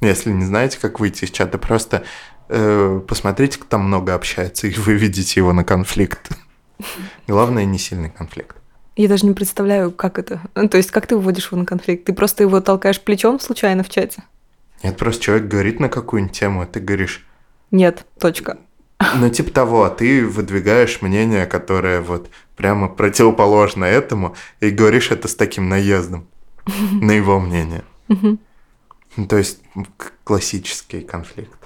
Если 0.00 0.30
не 0.30 0.44
знаете, 0.44 0.78
как 0.80 0.98
выйти 0.98 1.24
из 1.24 1.30
чата, 1.30 1.58
просто 1.58 2.02
э, 2.48 3.00
посмотрите, 3.06 3.58
кто 3.58 3.68
там 3.68 3.82
много 3.82 4.14
общается, 4.14 4.66
и 4.66 4.74
вы 4.74 4.94
видите 4.94 5.38
его 5.38 5.52
на 5.52 5.64
конфликт. 5.64 6.30
Главное, 7.28 7.64
не 7.64 7.78
сильный 7.78 8.10
конфликт. 8.10 8.56
Я 8.96 9.08
даже 9.08 9.26
не 9.26 9.32
представляю, 9.32 9.90
как 9.90 10.18
это. 10.18 10.42
Ну, 10.54 10.68
то 10.68 10.76
есть, 10.76 10.90
как 10.90 11.06
ты 11.06 11.16
выводишь 11.16 11.46
его 11.46 11.58
на 11.58 11.66
конфликт? 11.66 12.04
Ты 12.04 12.12
просто 12.12 12.42
его 12.42 12.60
толкаешь 12.60 13.00
плечом 13.00 13.40
случайно 13.40 13.82
в 13.82 13.88
чате? 13.88 14.22
Нет, 14.82 14.96
просто 14.96 15.22
человек 15.22 15.48
говорит 15.48 15.80
на 15.80 15.88
какую-нибудь 15.88 16.36
тему, 16.36 16.62
а 16.62 16.66
ты 16.66 16.80
говоришь... 16.80 17.26
Нет, 17.70 18.04
точка. 18.18 18.58
Ну, 19.16 19.30
типа 19.30 19.50
того, 19.50 19.84
а 19.84 19.90
ты 19.90 20.26
выдвигаешь 20.26 21.00
мнение, 21.02 21.46
которое 21.46 22.00
вот 22.00 22.28
прямо 22.56 22.88
противоположно 22.88 23.84
этому, 23.84 24.36
и 24.60 24.70
говоришь 24.70 25.10
это 25.10 25.26
с 25.26 25.34
таким 25.34 25.68
наездом 25.68 26.28
на 27.00 27.12
его 27.12 27.40
мнение. 27.40 27.84
Ну, 28.08 29.26
то 29.28 29.36
есть 29.38 29.60
классический 30.24 31.00
конфликт 31.00 31.58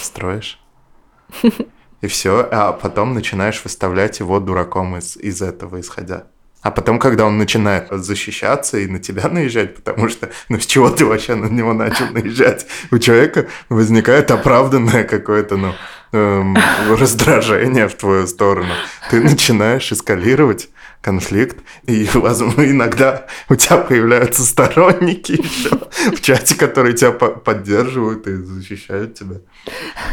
строишь. 0.00 0.60
И 2.00 2.08
все, 2.08 2.48
а 2.50 2.72
потом 2.72 3.14
начинаешь 3.14 3.62
выставлять 3.62 4.18
его 4.18 4.40
дураком 4.40 4.96
из, 4.96 5.16
из 5.16 5.40
этого 5.40 5.80
исходя. 5.80 6.26
А 6.62 6.70
потом, 6.70 7.00
когда 7.00 7.26
он 7.26 7.38
начинает 7.38 7.88
защищаться 7.90 8.78
и 8.78 8.86
на 8.86 9.00
тебя 9.00 9.28
наезжать, 9.28 9.74
потому 9.74 10.08
что, 10.08 10.30
ну, 10.48 10.60
с 10.60 10.66
чего 10.66 10.90
ты 10.90 11.04
вообще 11.04 11.34
на 11.34 11.46
него 11.46 11.72
начал 11.72 12.06
наезжать? 12.12 12.66
У 12.92 12.98
человека 12.98 13.48
возникает 13.68 14.30
оправданное 14.30 15.02
какое-то, 15.02 15.56
ну, 15.56 15.74
эм, 16.12 16.56
раздражение 16.88 17.88
в 17.88 17.94
твою 17.94 18.28
сторону. 18.28 18.72
Ты 19.10 19.20
начинаешь 19.20 19.90
эскалировать 19.90 20.68
конфликт, 21.00 21.58
и, 21.86 22.08
возможно, 22.14 22.62
иногда 22.62 23.26
у 23.48 23.56
тебя 23.56 23.78
появляются 23.78 24.42
сторонники 24.42 25.32
еще 25.32 25.70
в 26.16 26.20
чате, 26.20 26.54
которые 26.54 26.94
тебя 26.94 27.10
поддерживают 27.10 28.28
и 28.28 28.36
защищают 28.36 29.14
тебя. 29.14 29.40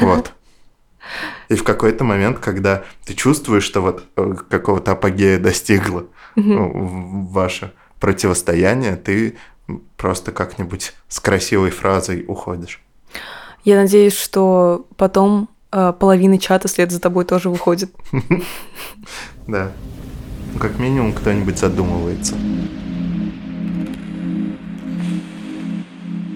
Вот. 0.02 0.34
И 1.50 1.56
в 1.56 1.63
какой-то 1.63 2.04
момент, 2.04 2.39
когда 2.39 2.84
ты 3.06 3.13
чувствуешь, 3.13 3.63
что 3.63 3.82
вот 3.82 4.04
э, 4.15 4.36
какого-то 4.50 4.91
апогея 4.91 5.39
достигло 5.39 6.06
ну, 6.36 7.28
ваше 7.32 7.74
противостояние, 8.00 8.95
ты 8.95 9.38
просто 9.98 10.32
как-нибудь 10.32 10.93
с 11.08 11.19
красивой 11.19 11.72
фразой 11.72 12.26
уходишь. 12.28 12.82
Я 13.63 13.76
надеюсь, 13.76 14.17
что 14.17 14.88
потом 14.95 15.50
э, 15.72 15.93
половина 16.00 16.38
чата 16.39 16.67
след 16.67 16.91
за 16.91 17.00
тобой 17.00 17.26
тоже 17.26 17.50
выходит. 17.50 17.91
Да. 19.48 19.72
Как 20.60 20.78
минимум, 20.78 21.12
кто-нибудь 21.12 21.58
задумывается. 21.58 22.36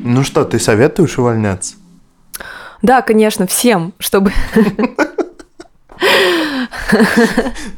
Ну 0.04 0.24
что, 0.24 0.44
ты 0.46 0.58
советуешь 0.58 1.20
увольняться? 1.20 1.76
Да, 2.84 3.02
конечно, 3.02 3.48
всем, 3.48 3.94
чтобы... 3.98 4.32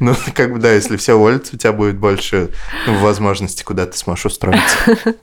Ну, 0.00 0.14
как 0.34 0.52
бы 0.52 0.58
да, 0.58 0.72
если 0.72 0.96
все 0.96 1.14
уволятся, 1.14 1.54
у 1.54 1.58
тебя 1.58 1.72
будет 1.72 1.96
больше 1.96 2.50
возможности, 2.86 3.62
куда 3.62 3.86
ты 3.86 3.96
сможешь 3.96 4.26
устроиться. 4.26 5.14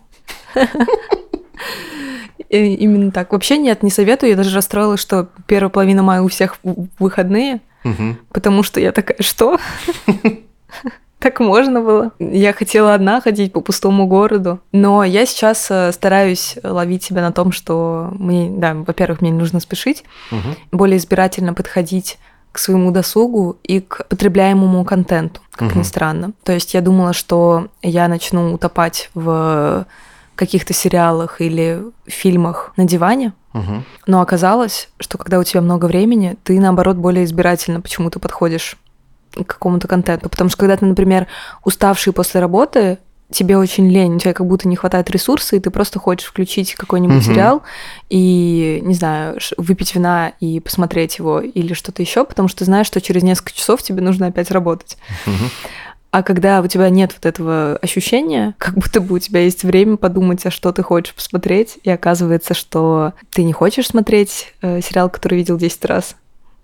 Именно 2.49 3.11
так. 3.11 3.33
Вообще 3.33 3.57
нет, 3.57 3.83
не 3.83 3.91
советую. 3.91 4.29
Я 4.29 4.35
даже 4.37 4.55
расстроилась, 4.55 5.01
что 5.01 5.29
первая 5.47 5.69
половина 5.69 6.01
мая 6.01 6.21
у 6.21 6.29
всех 6.29 6.57
выходные, 6.97 7.61
потому 8.31 8.63
что 8.63 8.79
я 8.79 8.91
такая, 8.93 9.17
что? 9.19 9.59
Так 11.23 11.39
можно 11.39 11.79
было. 11.79 12.11
Я 12.19 12.51
хотела 12.51 12.93
одна 12.93 13.21
ходить 13.21 13.53
по 13.53 13.61
пустому 13.61 14.07
городу. 14.07 14.59
Но 14.73 15.05
я 15.05 15.25
сейчас 15.25 15.71
э, 15.71 15.93
стараюсь 15.93 16.57
ловить 16.61 17.03
себя 17.03 17.21
на 17.21 17.31
том, 17.31 17.53
что 17.53 18.09
мне, 18.19 18.49
да, 18.49 18.73
во-первых, 18.73 19.21
мне 19.21 19.31
нужно 19.31 19.61
спешить, 19.61 20.03
угу. 20.33 20.57
более 20.73 20.97
избирательно 20.97 21.53
подходить 21.53 22.17
к 22.51 22.59
своему 22.59 22.91
досугу 22.91 23.57
и 23.63 23.79
к 23.79 24.05
потребляемому 24.09 24.83
контенту, 24.83 25.39
как 25.53 25.69
угу. 25.69 25.79
ни 25.79 25.83
странно. 25.83 26.33
То 26.43 26.51
есть 26.51 26.73
я 26.73 26.81
думала, 26.81 27.13
что 27.13 27.69
я 27.81 28.09
начну 28.09 28.53
утопать 28.53 29.09
в 29.13 29.87
каких-то 30.35 30.73
сериалах 30.73 31.39
или 31.39 31.83
фильмах 32.05 32.73
на 32.75 32.83
диване, 32.83 33.31
угу. 33.53 33.83
но 34.07 34.19
оказалось, 34.19 34.89
что 34.99 35.17
когда 35.17 35.39
у 35.39 35.43
тебя 35.45 35.61
много 35.61 35.85
времени, 35.85 36.35
ты 36.43 36.59
наоборот 36.59 36.97
более 36.97 37.23
избирательно 37.23 37.79
почему-то 37.79 38.19
подходишь 38.19 38.75
какому-то 39.45 39.87
контенту. 39.87 40.29
Потому 40.29 40.49
что 40.49 40.57
когда 40.57 40.77
ты, 40.77 40.85
например, 40.85 41.27
уставший 41.63 42.13
после 42.13 42.39
работы, 42.39 42.99
тебе 43.33 43.57
очень 43.57 43.89
лень, 43.89 44.15
у 44.15 44.19
тебя 44.19 44.33
как 44.33 44.45
будто 44.47 44.67
не 44.67 44.75
хватает 44.75 45.09
ресурса, 45.09 45.55
и 45.55 45.59
ты 45.59 45.71
просто 45.71 45.99
хочешь 45.99 46.27
включить 46.27 46.75
какой-нибудь 46.75 47.25
угу. 47.25 47.33
сериал 47.33 47.63
и, 48.09 48.79
не 48.83 48.93
знаю, 48.93 49.39
выпить 49.57 49.95
вина 49.95 50.33
и 50.39 50.59
посмотреть 50.59 51.17
его 51.17 51.41
или 51.41 51.73
что-то 51.73 52.01
еще, 52.01 52.23
потому 52.23 52.47
что 52.47 52.59
ты 52.59 52.65
знаешь, 52.65 52.87
что 52.87 53.01
через 53.01 53.23
несколько 53.23 53.53
часов 53.53 53.81
тебе 53.81 54.01
нужно 54.01 54.27
опять 54.27 54.51
работать. 54.51 54.97
Угу. 55.25 55.33
А 56.11 56.21
когда 56.21 56.61
у 56.61 56.67
тебя 56.67 56.89
нет 56.91 57.11
вот 57.15 57.25
этого 57.25 57.79
ощущения, 57.81 58.53
как 58.59 58.75
будто 58.75 59.01
бы 59.01 59.15
у 59.15 59.19
тебя 59.19 59.39
есть 59.39 59.63
время 59.63 59.97
подумать, 59.97 60.45
а 60.45 60.51
что 60.51 60.71
ты 60.71 60.83
хочешь 60.83 61.15
посмотреть, 61.15 61.79
и 61.83 61.89
оказывается, 61.89 62.53
что 62.53 63.13
ты 63.31 63.43
не 63.43 63.51
хочешь 63.51 63.87
смотреть 63.87 64.53
э, 64.61 64.79
сериал, 64.81 65.09
который 65.09 65.39
видел 65.39 65.57
10 65.57 65.85
раз, 65.85 66.15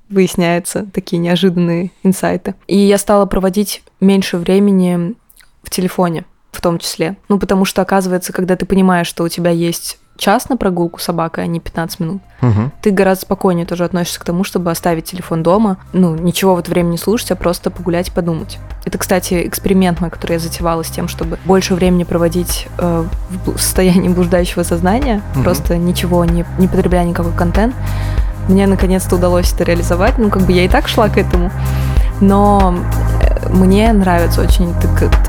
выясняются 0.10 0.88
такие 0.94 1.20
неожиданные 1.20 1.92
инсайты. 2.04 2.56
И 2.68 2.78
я 2.78 2.98
стала 2.98 3.26
проводить 3.26 3.84
меньше 4.00 4.38
времени 4.38 5.16
в 5.64 5.70
телефоне 5.70 6.26
в 6.52 6.62
том 6.62 6.80
числе. 6.80 7.16
Ну, 7.30 7.40
потому 7.40 7.64
что, 7.64 7.82
оказывается, 7.82 8.34
когда 8.34 8.56
ты 8.56 8.66
понимаешь, 8.66 9.08
что 9.08 9.24
у 9.24 9.30
тебя 9.30 9.52
есть 9.52 9.98
час 10.18 10.50
на 10.50 10.58
прогулку 10.58 11.00
с 11.00 11.04
собакой, 11.04 11.46
а 11.46 11.48
не 11.48 11.62
15 11.62 12.00
минут, 12.02 12.22
угу. 12.42 12.72
ты 12.82 12.92
гораздо 12.92 13.22
спокойнее 13.22 13.66
тоже 13.66 13.86
относишься 13.86 14.20
к 14.20 14.26
тому, 14.26 14.44
чтобы 14.44 14.70
оставить 14.70 15.06
телефон 15.06 15.42
дома, 15.42 15.78
ну, 15.94 16.16
ничего 16.16 16.56
в 16.56 16.60
это 16.60 16.70
время 16.70 16.90
не 16.90 16.98
слушать, 16.98 17.32
а 17.32 17.36
просто 17.38 17.72
погулять 17.72 18.10
и 18.10 18.12
подумать. 18.12 18.60
Это, 18.84 18.98
кстати, 18.98 19.48
эксперимент 19.48 20.02
мой, 20.02 20.10
который 20.10 20.34
я 20.34 20.40
затевала 20.40 20.84
с 20.84 20.90
тем, 20.90 21.08
чтобы 21.08 21.40
больше 21.46 21.74
времени 21.74 22.04
проводить 22.04 22.68
э, 22.78 23.06
в 23.46 23.58
состоянии 23.58 24.10
блуждающего 24.10 24.64
сознания, 24.64 25.22
угу. 25.34 25.44
просто 25.44 25.78
ничего 25.78 26.26
не, 26.26 26.46
не 26.58 26.68
потребляя 26.68 27.06
никакой 27.06 27.34
контент. 27.34 27.74
Мне 28.50 28.68
наконец-то 28.68 29.16
удалось 29.16 29.54
это 29.54 29.64
реализовать. 29.64 30.18
Ну, 30.18 30.30
как 30.30 30.42
бы 30.42 30.52
я 30.52 30.66
и 30.66 30.68
так 30.68 30.88
шла 30.88 31.08
к 31.08 31.18
этому. 31.18 31.52
Но 32.20 32.76
э, 33.22 33.50
мне 33.50 33.94
нравится 33.94 34.42
очень 34.42 34.74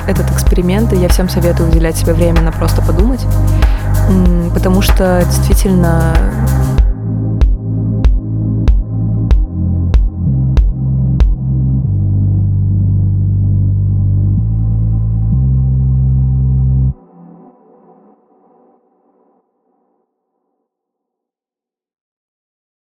этот 0.08 0.30
эксперимент, 0.32 0.92
и 0.92 0.96
я 0.96 1.08
всем 1.08 1.28
советую 1.28 1.68
уделять 1.68 1.96
себе 1.96 2.14
время 2.14 2.40
на 2.40 2.50
просто 2.50 2.82
подумать, 2.82 3.24
потому 4.52 4.82
что 4.82 5.22
действительно 5.24 6.14